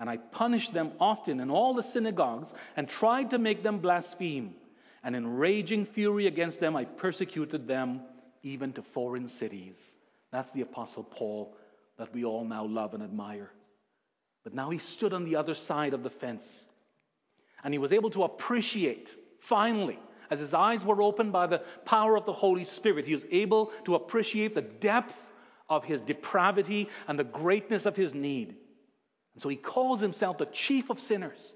And 0.00 0.08
I 0.08 0.16
punished 0.16 0.72
them 0.72 0.92
often 0.98 1.40
in 1.40 1.50
all 1.50 1.74
the 1.74 1.82
synagogues 1.82 2.54
and 2.74 2.88
tried 2.88 3.32
to 3.32 3.38
make 3.38 3.62
them 3.62 3.80
blaspheme 3.80 4.54
and 5.02 5.16
in 5.16 5.36
raging 5.36 5.84
fury 5.84 6.26
against 6.26 6.60
them, 6.60 6.76
I 6.76 6.84
persecuted 6.84 7.66
them 7.66 8.02
even 8.42 8.72
to 8.74 8.82
foreign 8.82 9.28
cities. 9.28 9.96
That's 10.30 10.52
the 10.52 10.62
Apostle 10.62 11.04
Paul 11.04 11.56
that 11.98 12.12
we 12.14 12.24
all 12.24 12.44
now 12.44 12.64
love 12.64 12.94
and 12.94 13.02
admire. 13.02 13.50
But 14.44 14.54
now 14.54 14.70
he 14.70 14.78
stood 14.78 15.12
on 15.12 15.24
the 15.24 15.36
other 15.36 15.54
side 15.54 15.94
of 15.94 16.02
the 16.02 16.10
fence. 16.10 16.64
And 17.64 17.74
he 17.74 17.78
was 17.78 17.92
able 17.92 18.10
to 18.10 18.24
appreciate, 18.24 19.10
finally, 19.40 19.98
as 20.30 20.40
his 20.40 20.54
eyes 20.54 20.84
were 20.84 21.02
opened 21.02 21.32
by 21.32 21.46
the 21.46 21.58
power 21.84 22.16
of 22.16 22.24
the 22.24 22.32
Holy 22.32 22.64
Spirit, 22.64 23.06
he 23.06 23.12
was 23.12 23.26
able 23.30 23.66
to 23.84 23.94
appreciate 23.94 24.54
the 24.54 24.62
depth 24.62 25.32
of 25.68 25.84
his 25.84 26.00
depravity 26.00 26.88
and 27.06 27.18
the 27.18 27.24
greatness 27.24 27.86
of 27.86 27.96
his 27.96 28.14
need. 28.14 28.56
And 29.34 29.42
so 29.42 29.48
he 29.48 29.56
calls 29.56 30.00
himself 30.00 30.38
the 30.38 30.46
chief 30.46 30.90
of 30.90 30.98
sinners. 30.98 31.54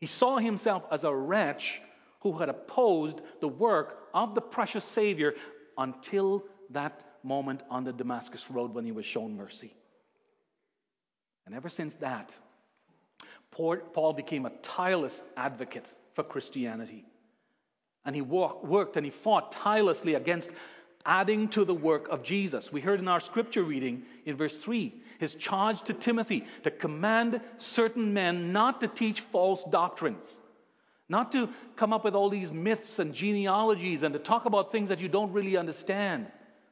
He 0.00 0.06
saw 0.06 0.38
himself 0.38 0.84
as 0.90 1.04
a 1.04 1.14
wretch 1.14 1.80
who 2.20 2.38
had 2.38 2.48
opposed 2.48 3.20
the 3.40 3.48
work 3.48 4.08
of 4.14 4.34
the 4.34 4.40
precious 4.40 4.84
Savior 4.84 5.34
until 5.78 6.44
that 6.70 7.04
moment 7.22 7.62
on 7.70 7.84
the 7.84 7.92
Damascus 7.92 8.50
Road 8.50 8.74
when 8.74 8.84
he 8.84 8.92
was 8.92 9.06
shown 9.06 9.36
mercy. 9.36 9.74
And 11.46 11.54
ever 11.54 11.68
since 11.68 11.94
that, 11.96 12.32
Paul 13.50 14.12
became 14.12 14.46
a 14.46 14.50
tireless 14.62 15.22
advocate 15.36 15.86
for 16.14 16.22
Christianity. 16.22 17.04
And 18.04 18.14
he 18.14 18.22
worked 18.22 18.96
and 18.96 19.04
he 19.04 19.10
fought 19.10 19.52
tirelessly 19.52 20.14
against 20.14 20.50
adding 21.04 21.48
to 21.48 21.64
the 21.64 21.74
work 21.74 22.08
of 22.08 22.22
Jesus. 22.22 22.72
We 22.72 22.80
heard 22.80 23.00
in 23.00 23.08
our 23.08 23.20
scripture 23.20 23.62
reading 23.62 24.02
in 24.26 24.36
verse 24.36 24.56
3 24.56 24.92
his 25.18 25.34
charge 25.34 25.82
to 25.82 25.92
Timothy 25.94 26.44
to 26.62 26.70
command 26.70 27.40
certain 27.56 28.12
men 28.14 28.52
not 28.52 28.80
to 28.80 28.88
teach 28.88 29.20
false 29.20 29.64
doctrines 29.64 30.38
not 31.10 31.32
to 31.32 31.50
come 31.76 31.92
up 31.92 32.04
with 32.04 32.14
all 32.14 32.30
these 32.30 32.52
myths 32.52 33.00
and 33.00 33.12
genealogies 33.12 34.04
and 34.04 34.14
to 34.14 34.18
talk 34.18 34.46
about 34.46 34.72
things 34.72 34.88
that 34.88 35.00
you 35.00 35.08
don't 35.08 35.32
really 35.32 35.56
understand. 35.56 36.26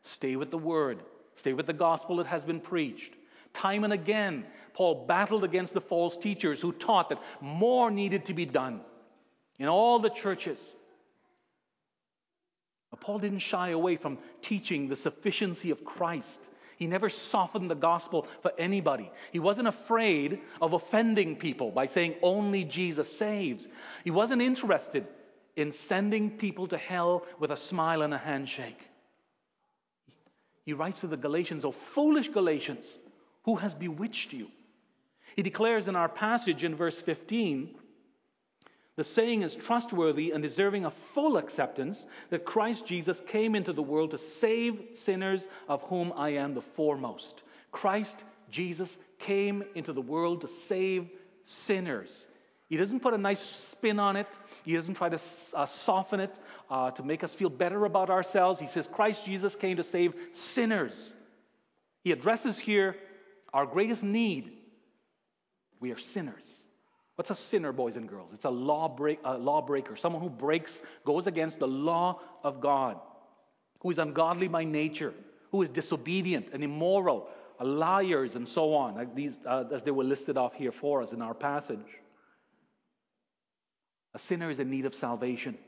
Stay 0.04 0.36
with 0.36 0.50
the 0.50 0.58
word, 0.58 1.00
stay 1.34 1.52
with 1.52 1.66
the 1.66 1.72
gospel 1.72 2.16
that 2.16 2.26
has 2.26 2.44
been 2.44 2.60
preached. 2.60 3.14
Time 3.52 3.84
and 3.84 3.92
again, 3.92 4.46
Paul 4.74 5.06
battled 5.06 5.42
against 5.42 5.74
the 5.74 5.80
false 5.80 6.16
teachers 6.16 6.60
who 6.60 6.72
taught 6.72 7.08
that 7.08 7.22
more 7.40 7.90
needed 7.90 8.26
to 8.26 8.34
be 8.34 8.46
done 8.46 8.80
in 9.58 9.68
all 9.68 9.98
the 9.98 10.10
churches. 10.10 10.58
But 12.90 13.00
Paul 13.00 13.18
didn't 13.18 13.40
shy 13.40 13.70
away 13.70 13.96
from 13.96 14.18
teaching 14.40 14.88
the 14.88 14.96
sufficiency 14.96 15.72
of 15.72 15.84
Christ. 15.84 16.40
He 16.78 16.86
never 16.86 17.08
softened 17.08 17.68
the 17.68 17.74
gospel 17.74 18.22
for 18.40 18.52
anybody. 18.56 19.10
He 19.32 19.40
wasn't 19.40 19.66
afraid 19.66 20.40
of 20.62 20.74
offending 20.74 21.34
people 21.34 21.72
by 21.72 21.86
saying 21.86 22.14
only 22.22 22.62
Jesus 22.62 23.14
saves. 23.14 23.66
He 24.04 24.12
wasn't 24.12 24.42
interested 24.42 25.04
in 25.56 25.72
sending 25.72 26.30
people 26.30 26.68
to 26.68 26.78
hell 26.78 27.26
with 27.40 27.50
a 27.50 27.56
smile 27.56 28.02
and 28.02 28.14
a 28.14 28.18
handshake. 28.18 28.78
He 30.64 30.72
writes 30.72 31.00
to 31.00 31.08
the 31.08 31.16
Galatians, 31.16 31.64
Oh, 31.64 31.72
foolish 31.72 32.28
Galatians, 32.28 32.96
who 33.42 33.56
has 33.56 33.74
bewitched 33.74 34.32
you? 34.32 34.46
He 35.34 35.42
declares 35.42 35.88
in 35.88 35.96
our 35.96 36.08
passage 36.08 36.62
in 36.62 36.76
verse 36.76 37.00
15 37.00 37.74
the 38.98 39.04
saying 39.04 39.42
is 39.42 39.54
trustworthy 39.54 40.32
and 40.32 40.42
deserving 40.42 40.84
of 40.84 40.92
full 40.92 41.36
acceptance 41.36 42.04
that 42.30 42.44
Christ 42.44 42.84
Jesus 42.84 43.20
came 43.20 43.54
into 43.54 43.72
the 43.72 43.80
world 43.80 44.10
to 44.10 44.18
save 44.18 44.82
sinners, 44.94 45.46
of 45.68 45.82
whom 45.82 46.12
I 46.16 46.30
am 46.30 46.52
the 46.52 46.60
foremost. 46.60 47.44
Christ 47.70 48.20
Jesus 48.50 48.98
came 49.20 49.62
into 49.76 49.92
the 49.92 50.00
world 50.00 50.40
to 50.40 50.48
save 50.48 51.08
sinners. 51.44 52.26
He 52.68 52.76
doesn't 52.76 52.98
put 52.98 53.14
a 53.14 53.18
nice 53.18 53.38
spin 53.38 54.00
on 54.00 54.16
it. 54.16 54.26
He 54.64 54.74
doesn't 54.74 54.94
try 54.94 55.10
to 55.10 55.20
uh, 55.54 55.66
soften 55.66 56.18
it 56.18 56.36
uh, 56.68 56.90
to 56.90 57.04
make 57.04 57.22
us 57.22 57.32
feel 57.32 57.50
better 57.50 57.84
about 57.84 58.10
ourselves. 58.10 58.60
He 58.60 58.66
says 58.66 58.88
Christ 58.88 59.24
Jesus 59.24 59.54
came 59.54 59.76
to 59.76 59.84
save 59.84 60.12
sinners. 60.32 61.14
He 62.02 62.10
addresses 62.10 62.58
here 62.58 62.96
our 63.54 63.64
greatest 63.64 64.02
need. 64.02 64.50
We 65.78 65.92
are 65.92 65.98
sinners. 65.98 66.64
What's 67.18 67.30
a 67.30 67.34
sinner, 67.34 67.72
boys 67.72 67.96
and 67.96 68.08
girls? 68.08 68.30
It's 68.32 68.44
a 68.44 68.50
law 68.50 68.88
break, 68.88 69.18
a 69.24 69.36
lawbreaker, 69.36 69.96
someone 69.96 70.22
who 70.22 70.30
breaks, 70.30 70.82
goes 71.04 71.26
against 71.26 71.58
the 71.58 71.66
law 71.66 72.20
of 72.44 72.60
God, 72.60 73.00
who 73.80 73.90
is 73.90 73.98
ungodly 73.98 74.46
by 74.46 74.62
nature, 74.62 75.12
who 75.50 75.60
is 75.62 75.68
disobedient 75.68 76.50
and 76.52 76.62
immoral, 76.62 77.28
liars, 77.60 78.36
and 78.36 78.46
so 78.46 78.72
on, 78.72 78.94
like 78.94 79.16
these, 79.16 79.36
uh, 79.44 79.64
as 79.72 79.82
they 79.82 79.90
were 79.90 80.04
listed 80.04 80.36
off 80.36 80.54
here 80.54 80.70
for 80.70 81.02
us 81.02 81.12
in 81.12 81.20
our 81.20 81.34
passage. 81.34 81.98
A 84.14 84.18
sinner 84.20 84.48
is 84.48 84.60
in 84.60 84.70
need 84.70 84.86
of 84.86 84.94
salvation. 84.94 85.58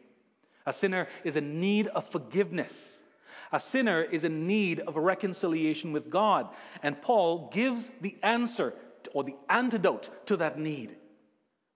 A 0.67 0.73
sinner 0.73 1.09
is 1.25 1.35
in 1.35 1.59
need 1.59 1.89
of 1.89 2.09
forgiveness. 2.11 3.03
A 3.51 3.59
sinner 3.59 4.03
is 4.03 4.23
in 4.23 4.47
need 4.47 4.79
of 4.79 4.95
a 4.95 5.01
reconciliation 5.01 5.91
with 5.91 6.11
God. 6.11 6.49
And 6.81 7.03
Paul 7.03 7.51
gives 7.53 7.91
the 8.03 8.17
answer 8.23 8.73
or 9.13 9.25
the 9.25 9.35
antidote 9.49 10.11
to 10.27 10.37
that 10.37 10.57
need. 10.57 10.95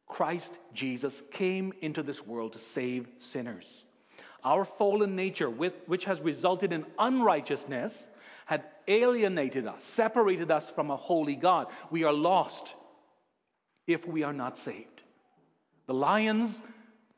Christ 0.06 0.52
Jesus 0.72 1.22
came 1.32 1.72
into 1.80 2.02
this 2.02 2.26
world 2.26 2.52
to 2.52 2.58
save 2.58 3.08
sinners. 3.18 3.84
Our 4.44 4.64
fallen 4.64 5.16
nature, 5.16 5.48
which 5.48 6.04
has 6.04 6.20
resulted 6.20 6.72
in 6.72 6.84
unrighteousness, 6.98 8.06
had 8.46 8.64
alienated 8.86 9.66
us, 9.66 9.82
separated 9.82 10.50
us 10.50 10.68
from 10.68 10.90
a 10.90 10.96
holy 10.96 11.34
God. 11.34 11.68
We 11.90 12.04
are 12.04 12.12
lost 12.12 12.74
if 13.86 14.06
we 14.06 14.22
are 14.22 14.34
not 14.34 14.58
saved. 14.58 15.02
The 15.86 15.94
lions, 15.94 16.60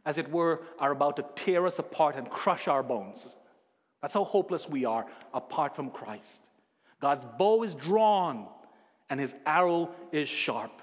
as 0.04 0.18
it 0.18 0.30
were, 0.30 0.62
are 0.78 0.92
about 0.92 1.16
to 1.16 1.26
tear 1.34 1.66
us 1.66 1.80
apart 1.80 2.14
and 2.14 2.30
crush 2.30 2.68
our 2.68 2.84
bones. 2.84 3.34
That's 4.02 4.14
how 4.14 4.24
hopeless 4.24 4.68
we 4.68 4.84
are 4.84 5.06
apart 5.34 5.74
from 5.74 5.90
Christ. 5.90 6.46
God's 7.00 7.24
bow 7.24 7.64
is 7.64 7.74
drawn 7.74 8.46
and 9.10 9.18
his 9.18 9.34
arrow 9.44 9.90
is 10.12 10.28
sharp. 10.28 10.82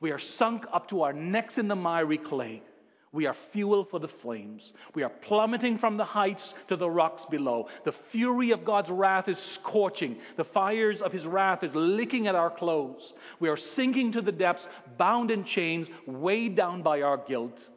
We 0.00 0.12
are 0.12 0.18
sunk 0.18 0.64
up 0.72 0.88
to 0.88 1.02
our 1.02 1.12
necks 1.12 1.58
in 1.58 1.68
the 1.68 1.76
miry 1.76 2.18
clay. 2.18 2.62
We 3.10 3.26
are 3.26 3.32
fuel 3.32 3.84
for 3.84 3.98
the 3.98 4.08
flames. 4.08 4.74
We 4.94 5.02
are 5.02 5.08
plummeting 5.08 5.78
from 5.78 5.96
the 5.96 6.04
heights 6.04 6.54
to 6.68 6.76
the 6.76 6.90
rocks 6.90 7.24
below. 7.24 7.68
The 7.84 7.92
fury 7.92 8.50
of 8.50 8.66
God's 8.66 8.90
wrath 8.90 9.28
is 9.28 9.38
scorching. 9.38 10.18
The 10.36 10.44
fires 10.44 11.00
of 11.00 11.10
his 11.10 11.26
wrath 11.26 11.64
is 11.64 11.74
licking 11.74 12.26
at 12.26 12.34
our 12.34 12.50
clothes. 12.50 13.14
We 13.40 13.48
are 13.48 13.56
sinking 13.56 14.12
to 14.12 14.20
the 14.20 14.32
depths, 14.32 14.68
bound 14.98 15.30
in 15.30 15.44
chains, 15.44 15.90
weighed 16.06 16.54
down 16.54 16.82
by 16.82 17.00
our 17.00 17.16
guilt. 17.16 17.70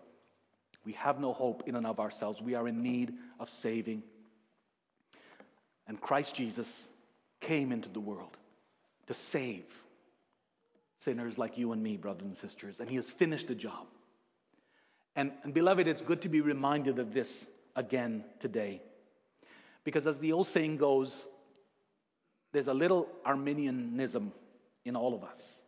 We 0.86 0.94
have 0.94 1.20
no 1.20 1.32
hope 1.32 1.64
in 1.66 1.76
and 1.76 1.88
of 1.88 2.00
ourselves. 2.00 2.42
We 2.42 2.56
are 2.56 2.68
in 2.68 2.84
need 2.84 3.14
of 3.40 3.50
saving. 3.50 4.04
And 5.88 6.00
Christ 6.02 6.36
Jesus 6.36 6.90
came 7.40 7.72
into 7.72 7.90
the 7.90 8.00
world 8.00 8.36
to 9.08 9.14
save 9.14 9.82
sinners 11.02 11.38
like 11.38 11.58
you 11.58 11.72
and 11.72 11.82
me, 11.82 11.98
brothers 11.98 12.24
and 12.24 12.38
sisters, 12.38 12.80
and 12.80 12.90
He 12.90 12.96
has 12.96 13.10
finished 13.10 13.48
the 13.48 13.56
job. 13.56 13.88
And, 15.16 15.32
and 15.44 15.54
beloved, 15.54 15.88
it's 15.88 16.02
good 16.02 16.22
to 16.22 16.30
be 16.30 16.42
reminded 16.42 17.00
of 17.00 17.14
this 17.14 17.48
again 17.76 18.24
today. 18.40 18.82
Because 19.84 20.08
as 20.08 20.20
the 20.20 20.32
old 20.32 20.48
saying 20.48 20.78
goes, 20.78 21.26
there's 22.54 22.68
a 22.68 22.74
little 22.74 23.08
Arminianism 23.26 24.32
in 24.86 24.96
all 24.96 25.14
of 25.14 25.24
us. 25.24 25.60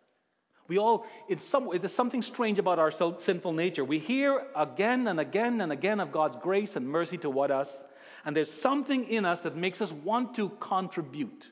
We 0.68 0.78
all, 0.78 1.06
it's 1.28 1.44
some, 1.44 1.66
way, 1.66 1.78
there's 1.78 1.94
something 1.94 2.22
strange 2.22 2.58
about 2.60 2.80
our 2.80 2.92
sinful 2.92 3.54
nature. 3.54 3.84
We 3.84 4.00
hear 4.00 4.46
again 4.56 5.08
and 5.08 5.20
again 5.20 5.62
and 5.62 5.72
again 5.72 6.00
of 6.00 6.12
God's 6.12 6.38
grace 6.38 6.76
and 6.76 6.88
mercy 6.88 7.18
toward 7.18 7.52
us, 7.52 7.84
and 8.24 8.36
there's 8.36 8.52
something 8.52 9.10
in 9.10 9.26
us 9.26 9.42
that 9.42 9.58
makes 9.58 9.82
us 9.82 9.92
want 9.92 10.36
to 10.36 10.50
contribute, 10.60 11.50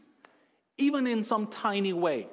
even 0.77 1.07
in 1.07 1.23
some 1.23 1.47
tiny 1.47 1.93
way. 1.93 2.27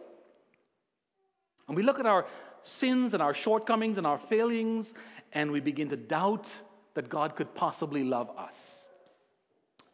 And 1.68 1.76
we 1.76 1.82
look 1.82 2.00
at 2.00 2.06
our 2.06 2.26
sins 2.62 3.14
and 3.14 3.22
our 3.22 3.34
shortcomings 3.34 3.98
and 3.98 4.06
our 4.06 4.18
failings, 4.18 4.94
and 5.32 5.52
we 5.52 5.60
begin 5.60 5.88
to 5.90 5.96
doubt 5.96 6.54
that 6.94 7.08
God 7.08 7.36
could 7.36 7.54
possibly 7.54 8.02
love 8.02 8.30
us. 8.36 8.86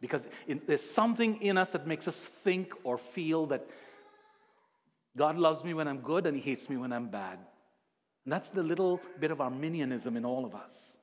Because 0.01 0.27
there's 0.67 0.81
something 0.81 1.41
in 1.41 1.57
us 1.57 1.71
that 1.71 1.87
makes 1.87 2.07
us 2.07 2.23
think 2.23 2.73
or 2.83 2.97
feel 2.97 3.45
that 3.47 3.67
God 5.17 5.37
loves 5.37 5.63
me 5.63 5.73
when 5.73 5.87
I'm 5.87 5.99
good 5.99 6.25
and 6.25 6.35
He 6.35 6.41
hates 6.41 6.69
me 6.69 6.77
when 6.77 6.91
I'm 6.91 7.07
bad. 7.07 7.39
And 8.25 8.33
that's 8.33 8.49
the 8.49 8.63
little 8.63 8.99
bit 9.19 9.31
of 9.31 9.39
Arminianism 9.39 10.17
in 10.17 10.25
all 10.25 10.45
of 10.45 10.55
us. 10.55 10.97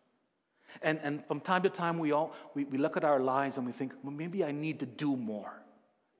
And, 0.82 0.98
and 1.02 1.24
from 1.26 1.40
time 1.40 1.62
to 1.62 1.70
time, 1.70 1.98
we, 1.98 2.12
all, 2.12 2.34
we, 2.54 2.64
we 2.64 2.78
look 2.78 2.96
at 2.96 3.04
our 3.04 3.20
lives 3.20 3.58
and 3.58 3.66
we 3.66 3.72
think, 3.72 3.92
well, 4.02 4.12
maybe 4.12 4.44
I 4.44 4.52
need 4.52 4.80
to 4.80 4.86
do 4.86 5.16
more 5.16 5.52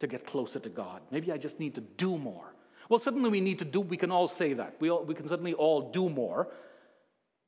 to 0.01 0.07
get 0.07 0.27
closer 0.27 0.59
to 0.59 0.69
God. 0.69 1.01
Maybe 1.11 1.33
I 1.33 1.39
just 1.39 1.59
need 1.59 1.75
to 1.77 1.81
do 1.81 2.19
more. 2.19 2.52
Well, 2.93 2.99
certainly 2.99 3.31
we 3.31 3.41
need 3.41 3.61
to 3.61 3.65
do, 3.65 3.81
we 3.81 3.97
can 3.97 4.11
all 4.11 4.29
say 4.29 4.53
that. 4.53 4.77
We, 4.79 4.91
all, 4.91 5.03
we 5.03 5.15
can 5.15 5.27
certainly 5.27 5.55
all 5.55 5.93
do 5.93 6.11
more. 6.11 6.49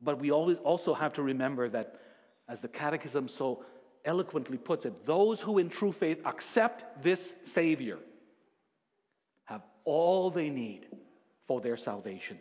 But 0.01 0.19
we 0.19 0.31
always 0.31 0.57
also 0.61 0.95
have 0.95 1.13
to 1.13 1.23
remember 1.23 1.69
that, 1.69 2.01
as 2.49 2.63
the 2.63 2.69
Catechism 2.69 3.29
so 3.29 3.63
eloquently 4.07 4.57
puts 4.57 4.87
it, 4.87 5.05
those 5.05 5.43
who 5.43 5.59
in 5.59 5.69
true 5.69 5.93
faith 5.93 6.23
accept 6.25 7.03
this 7.03 7.35
Savior 7.45 7.99
have 9.45 9.61
all 9.85 10.31
they 10.31 10.49
need 10.49 10.87
for 11.47 11.61
their 11.61 11.77
salvation. 11.77 12.39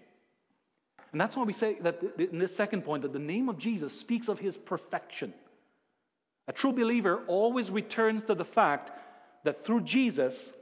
And 1.11 1.19
that's 1.19 1.35
why 1.35 1.43
we 1.43 1.51
say 1.51 1.73
that 1.81 2.01
in 2.17 2.39
this 2.39 2.55
second 2.55 2.85
point, 2.85 3.01
that 3.01 3.11
the 3.11 3.19
name 3.19 3.49
of 3.49 3.57
Jesus 3.57 3.99
speaks 3.99 4.29
of 4.29 4.39
his 4.39 4.55
perfection. 4.55 5.33
A 6.47 6.53
true 6.53 6.71
believer 6.71 7.21
always 7.27 7.69
returns 7.69 8.23
to 8.23 8.33
the 8.33 8.45
fact 8.45 8.93
that 9.43 9.65
through 9.65 9.81
Jesus, 9.81 10.53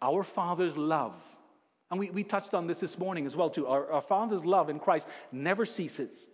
our 0.00 0.22
Father's 0.22 0.78
love 0.78 1.14
and 1.92 2.00
we, 2.00 2.08
we 2.08 2.24
touched 2.24 2.54
on 2.54 2.66
this 2.66 2.80
this 2.80 2.98
morning 2.98 3.26
as 3.26 3.36
well, 3.36 3.50
too. 3.50 3.66
Our, 3.66 3.92
our 3.92 4.00
Father's 4.00 4.46
love 4.46 4.70
in 4.70 4.78
Christ 4.78 5.06
never 5.30 5.66
ceases, 5.66 6.26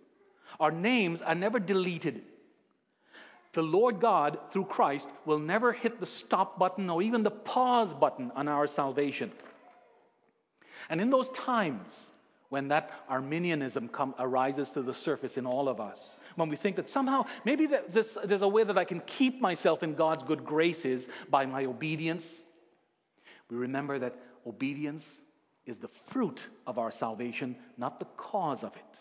our 0.59 0.71
names 0.71 1.21
are 1.21 1.35
never 1.35 1.59
deleted. 1.59 2.21
The 3.53 3.61
Lord 3.61 3.99
God, 3.99 4.37
through 4.51 4.65
Christ, 4.65 5.09
will 5.25 5.39
never 5.39 5.73
hit 5.73 5.99
the 5.99 6.05
stop 6.05 6.57
button 6.57 6.89
or 6.89 7.01
even 7.01 7.23
the 7.23 7.31
pause 7.31 7.93
button 7.93 8.31
on 8.35 8.47
our 8.47 8.67
salvation. 8.67 9.31
And 10.89 11.01
in 11.01 11.09
those 11.09 11.27
times 11.29 12.09
when 12.49 12.69
that 12.69 12.91
Arminianism 13.09 13.89
come, 13.89 14.15
arises 14.17 14.69
to 14.71 14.81
the 14.81 14.93
surface 14.93 15.37
in 15.37 15.45
all 15.45 15.67
of 15.67 15.81
us, 15.81 16.15
when 16.35 16.47
we 16.47 16.55
think 16.55 16.75
that 16.77 16.89
somehow 16.89 17.25
maybe 17.43 17.65
there's, 17.65 18.17
there's 18.23 18.43
a 18.43 18.47
way 18.47 18.63
that 18.63 18.77
I 18.77 18.85
can 18.85 19.01
keep 19.01 19.41
myself 19.41 19.83
in 19.83 19.95
God's 19.95 20.23
good 20.23 20.45
graces 20.45 21.09
by 21.29 21.47
my 21.47 21.65
obedience, 21.65 22.43
we 23.49 23.57
remember 23.57 23.99
that 23.99 24.15
obedience 24.45 25.21
is 25.69 25.77
the 25.77 25.87
fruit 25.87 26.47
of 26.65 26.79
our 26.79 26.91
salvation, 26.91 27.55
not 27.77 27.99
the 27.99 28.07
cause 28.17 28.63
of 28.63 28.75
it. 28.75 28.99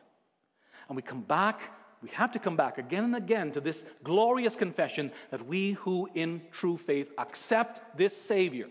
And 0.89 0.97
we 0.97 1.03
come 1.03 1.23
back, 1.23 1.63
we 2.03 2.11
have 2.11 2.31
to 2.33 2.39
come 2.39 2.57
back 2.57 2.79
again 2.79 3.05
and 3.05 3.17
again 3.17 3.51
to 3.53 3.61
this 3.61 3.85
glorious 4.05 4.55
confession 4.55 5.11
that 5.31 5.45
we 5.47 5.73
who 5.73 6.09
in 6.15 6.43
true 6.53 6.77
faith 6.77 7.11
accept 7.19 7.97
this 7.97 8.17
Savior 8.17 8.69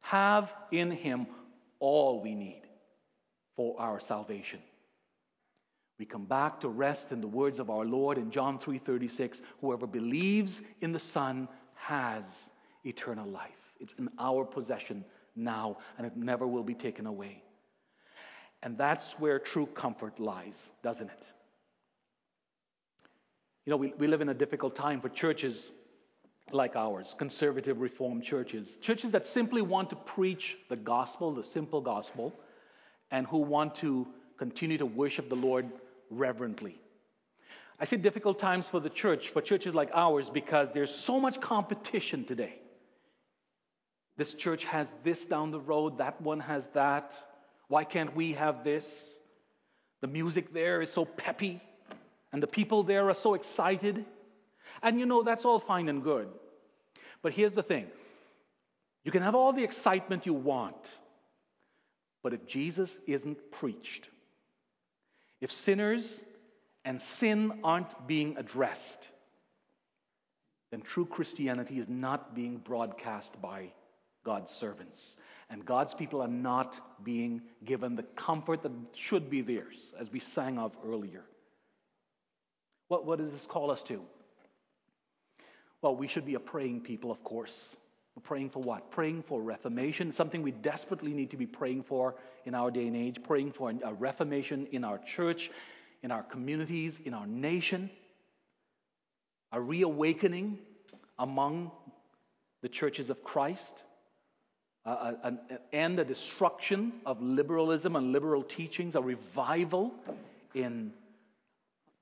have 0.00 0.54
in 0.70 0.90
Him 0.90 1.26
all 1.80 2.22
we 2.22 2.34
need 2.34 2.62
for 3.56 3.74
our 3.80 3.98
salvation. 3.98 4.60
We 5.98 6.04
come 6.04 6.26
back 6.26 6.60
to 6.60 6.68
rest 6.68 7.10
in 7.10 7.20
the 7.20 7.26
words 7.26 7.58
of 7.58 7.70
our 7.70 7.84
Lord 7.84 8.18
in 8.18 8.30
John 8.30 8.58
3:36, 8.58 9.40
whoever 9.60 9.86
believes 9.86 10.62
in 10.80 10.92
the 10.92 11.00
Son 11.00 11.48
has 11.74 12.50
eternal 12.84 13.26
life. 13.26 13.74
It's 13.80 13.94
in 13.94 14.08
our 14.18 14.44
possession 14.44 15.04
now, 15.38 15.78
and 15.96 16.06
it 16.06 16.16
never 16.16 16.46
will 16.46 16.62
be 16.62 16.74
taken 16.74 17.06
away. 17.06 17.42
And 18.62 18.76
that's 18.76 19.18
where 19.20 19.38
true 19.38 19.66
comfort 19.66 20.18
lies, 20.18 20.70
doesn't 20.82 21.08
it? 21.08 21.32
You 23.64 23.70
know, 23.70 23.76
we, 23.76 23.92
we 23.98 24.06
live 24.06 24.20
in 24.20 24.30
a 24.30 24.34
difficult 24.34 24.74
time 24.74 25.00
for 25.00 25.08
churches 25.08 25.72
like 26.50 26.76
ours, 26.76 27.14
conservative 27.16 27.80
reformed 27.80 28.24
churches, 28.24 28.78
churches 28.78 29.10
that 29.12 29.26
simply 29.26 29.62
want 29.62 29.90
to 29.90 29.96
preach 29.96 30.56
the 30.68 30.76
gospel, 30.76 31.32
the 31.32 31.44
simple 31.44 31.80
gospel, 31.80 32.34
and 33.10 33.26
who 33.26 33.38
want 33.38 33.74
to 33.76 34.06
continue 34.38 34.78
to 34.78 34.86
worship 34.86 35.28
the 35.28 35.36
Lord 35.36 35.66
reverently. 36.10 36.80
I 37.80 37.84
say 37.84 37.96
difficult 37.96 38.38
times 38.38 38.68
for 38.68 38.80
the 38.80 38.90
church, 38.90 39.28
for 39.28 39.40
churches 39.40 39.74
like 39.74 39.90
ours, 39.94 40.30
because 40.30 40.72
there's 40.72 40.92
so 40.92 41.20
much 41.20 41.40
competition 41.40 42.24
today. 42.24 42.58
This 44.18 44.34
church 44.34 44.64
has 44.64 44.92
this 45.04 45.24
down 45.26 45.52
the 45.52 45.60
road, 45.60 45.98
that 45.98 46.20
one 46.20 46.40
has 46.40 46.66
that. 46.68 47.16
Why 47.68 47.84
can't 47.84 48.14
we 48.16 48.32
have 48.32 48.64
this? 48.64 49.14
The 50.00 50.08
music 50.08 50.52
there 50.52 50.82
is 50.82 50.92
so 50.92 51.04
peppy, 51.04 51.60
and 52.32 52.42
the 52.42 52.48
people 52.48 52.82
there 52.82 53.08
are 53.08 53.14
so 53.14 53.34
excited. 53.34 54.04
And 54.82 54.98
you 54.98 55.06
know, 55.06 55.22
that's 55.22 55.44
all 55.44 55.60
fine 55.60 55.88
and 55.88 56.02
good. 56.02 56.28
But 57.22 57.32
here's 57.32 57.52
the 57.52 57.62
thing 57.62 57.86
you 59.04 59.12
can 59.12 59.22
have 59.22 59.36
all 59.36 59.52
the 59.52 59.62
excitement 59.62 60.26
you 60.26 60.34
want, 60.34 60.90
but 62.24 62.34
if 62.34 62.44
Jesus 62.44 62.98
isn't 63.06 63.52
preached, 63.52 64.08
if 65.40 65.52
sinners 65.52 66.20
and 66.84 67.00
sin 67.00 67.60
aren't 67.62 68.08
being 68.08 68.36
addressed, 68.36 69.08
then 70.72 70.82
true 70.82 71.06
Christianity 71.06 71.78
is 71.78 71.88
not 71.88 72.34
being 72.34 72.56
broadcast 72.58 73.40
by 73.40 73.70
God's 74.28 74.50
servants. 74.50 75.16
And 75.48 75.64
God's 75.64 75.94
people 75.94 76.20
are 76.20 76.28
not 76.28 76.78
being 77.02 77.40
given 77.64 77.96
the 77.96 78.02
comfort 78.02 78.62
that 78.62 78.72
should 78.92 79.30
be 79.30 79.40
theirs, 79.40 79.94
as 79.98 80.12
we 80.12 80.18
sang 80.18 80.58
of 80.58 80.76
earlier. 80.84 81.24
What, 82.88 83.06
what 83.06 83.18
does 83.20 83.32
this 83.32 83.46
call 83.46 83.70
us 83.70 83.82
to? 83.84 84.02
Well, 85.80 85.96
we 85.96 86.08
should 86.08 86.26
be 86.26 86.34
a 86.34 86.40
praying 86.40 86.82
people, 86.82 87.10
of 87.10 87.24
course. 87.24 87.74
We're 88.14 88.20
praying 88.20 88.50
for 88.50 88.62
what? 88.62 88.90
Praying 88.90 89.22
for 89.22 89.40
reformation, 89.40 90.12
something 90.12 90.42
we 90.42 90.50
desperately 90.50 91.14
need 91.14 91.30
to 91.30 91.38
be 91.38 91.46
praying 91.46 91.84
for 91.84 92.14
in 92.44 92.54
our 92.54 92.70
day 92.70 92.86
and 92.86 92.96
age, 92.96 93.22
praying 93.22 93.52
for 93.52 93.72
a 93.82 93.94
reformation 93.94 94.68
in 94.72 94.84
our 94.84 94.98
church, 94.98 95.50
in 96.02 96.10
our 96.10 96.22
communities, 96.22 97.00
in 97.02 97.14
our 97.14 97.26
nation, 97.26 97.88
a 99.52 99.58
reawakening 99.58 100.58
among 101.18 101.70
the 102.60 102.68
churches 102.68 103.08
of 103.08 103.24
Christ, 103.24 103.84
uh, 104.84 105.12
an, 105.22 105.38
and 105.72 105.98
a 105.98 106.04
destruction 106.04 106.92
of 107.04 107.20
liberalism 107.22 107.96
and 107.96 108.12
liberal 108.12 108.42
teachings, 108.42 108.94
a 108.94 109.00
revival 109.00 109.92
in 110.54 110.92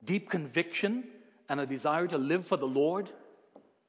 deep 0.05 0.31
conviction 0.31 1.05
and 1.49 1.61
a 1.61 1.67
desire 1.67 2.07
to 2.07 2.19
live 2.19 2.47
for 2.47 2.57
the 2.57 2.67
Lord. 2.67 3.11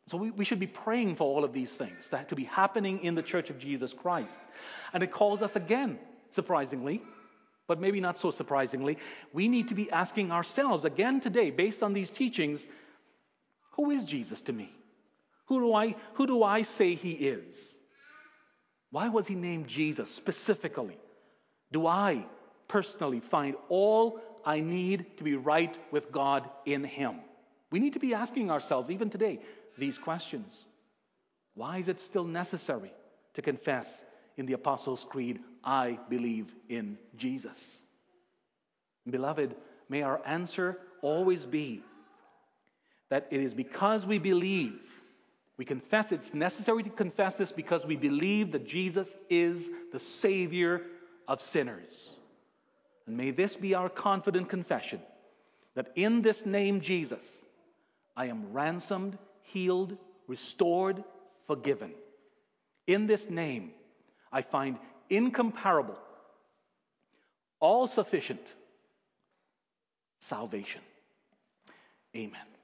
So 0.08 0.18
we, 0.18 0.32
we 0.32 0.46
should 0.46 0.60
be 0.60 0.68
praying 0.68 1.16
for 1.16 1.26
all 1.26 1.44
of 1.44 1.54
these 1.54 1.74
things 1.74 2.10
that 2.10 2.30
to 2.30 2.36
be 2.36 2.46
happening 2.46 3.04
in 3.04 3.16
the 3.16 3.22
church 3.22 3.50
of 3.50 3.60
Jesus 3.60 3.94
Christ. 3.94 4.40
And 4.94 5.04
it 5.04 5.12
calls 5.12 5.42
us 5.42 5.56
again, 5.56 6.00
surprisingly, 6.32 7.02
but 7.68 7.82
maybe 7.82 8.00
not 8.00 8.20
so 8.20 8.32
surprisingly, 8.32 8.98
we 9.34 9.50
need 9.50 9.68
to 9.68 9.76
be 9.76 9.92
asking 9.92 10.32
ourselves 10.32 10.86
again 10.86 11.20
today, 11.20 11.52
based 11.52 11.84
on 11.84 11.94
these 11.94 12.10
teachings, 12.10 12.68
who 13.74 13.92
is 13.92 14.06
Jesus 14.06 14.42
to 14.42 14.54
me? 14.54 14.72
Who 15.48 15.60
do 15.60 15.74
I, 15.74 15.96
who 16.14 16.26
do 16.26 16.44
I 16.44 16.62
say 16.62 16.96
he 16.96 17.12
is? 17.12 17.77
Why 18.92 19.10
was 19.10 19.28
he 19.28 19.36
named 19.36 19.68
Jesus 19.68 20.10
specifically? 20.10 20.98
Do 21.72 21.88
I 21.88 22.26
personally 22.68 23.20
find 23.20 23.56
all 23.70 24.22
I 24.46 24.62
need 24.62 25.18
to 25.18 25.24
be 25.24 25.36
right 25.36 25.78
with 25.92 26.12
God 26.12 26.50
in 26.66 26.84
him? 26.84 27.16
We 27.70 27.80
need 27.80 27.94
to 27.94 28.00
be 28.00 28.14
asking 28.14 28.50
ourselves, 28.50 28.90
even 28.90 29.10
today, 29.10 29.40
these 29.78 29.98
questions. 29.98 30.66
Why 31.54 31.80
is 31.80 31.88
it 31.88 32.00
still 32.00 32.24
necessary 32.24 32.94
to 33.34 33.42
confess 33.42 34.04
in 34.38 34.46
the 34.46 34.54
Apostles' 34.54 35.04
Creed, 35.04 35.40
I 35.64 36.00
believe 36.10 36.54
in 36.70 36.98
Jesus? 37.18 37.82
Beloved, 39.10 39.56
may 39.90 40.04
our 40.04 40.22
answer 40.26 40.80
always 41.02 41.46
be 41.46 41.84
that 43.10 43.28
it 43.32 43.42
is 43.42 43.54
because 43.54 44.06
we 44.06 44.20
believe, 44.20 44.97
we 45.58 45.66
confess, 45.66 46.12
it's 46.12 46.34
necessary 46.34 46.84
to 46.84 46.90
confess 46.90 47.36
this 47.38 47.52
because 47.52 47.86
we 47.86 47.96
believe 47.96 48.52
that 48.52 48.68
Jesus 48.68 49.16
is 49.30 49.70
the 49.92 50.00
Savior 50.00 50.84
of 51.28 51.42
sinners. 51.42 52.12
And 53.08 53.18
may 53.18 53.32
this 53.32 53.56
be 53.56 53.74
our 53.74 53.90
confident 53.90 54.50
confession 54.50 55.02
that 55.74 55.92
in 55.96 56.22
this 56.22 56.46
name, 56.46 56.82
Jesus, 56.82 57.44
I 58.16 58.28
am 58.28 58.54
ransomed 58.54 59.18
healed, 59.42 59.98
restored, 60.28 61.04
forgiven. 61.46 61.92
In 62.86 63.08
this 63.08 63.30
name, 63.30 63.72
I 64.32 64.42
find 64.42 64.78
incomparable, 65.10 65.98
all 67.60 67.88
sufficient 67.88 68.54
salvation. 70.20 70.82
Amen. 72.16 72.57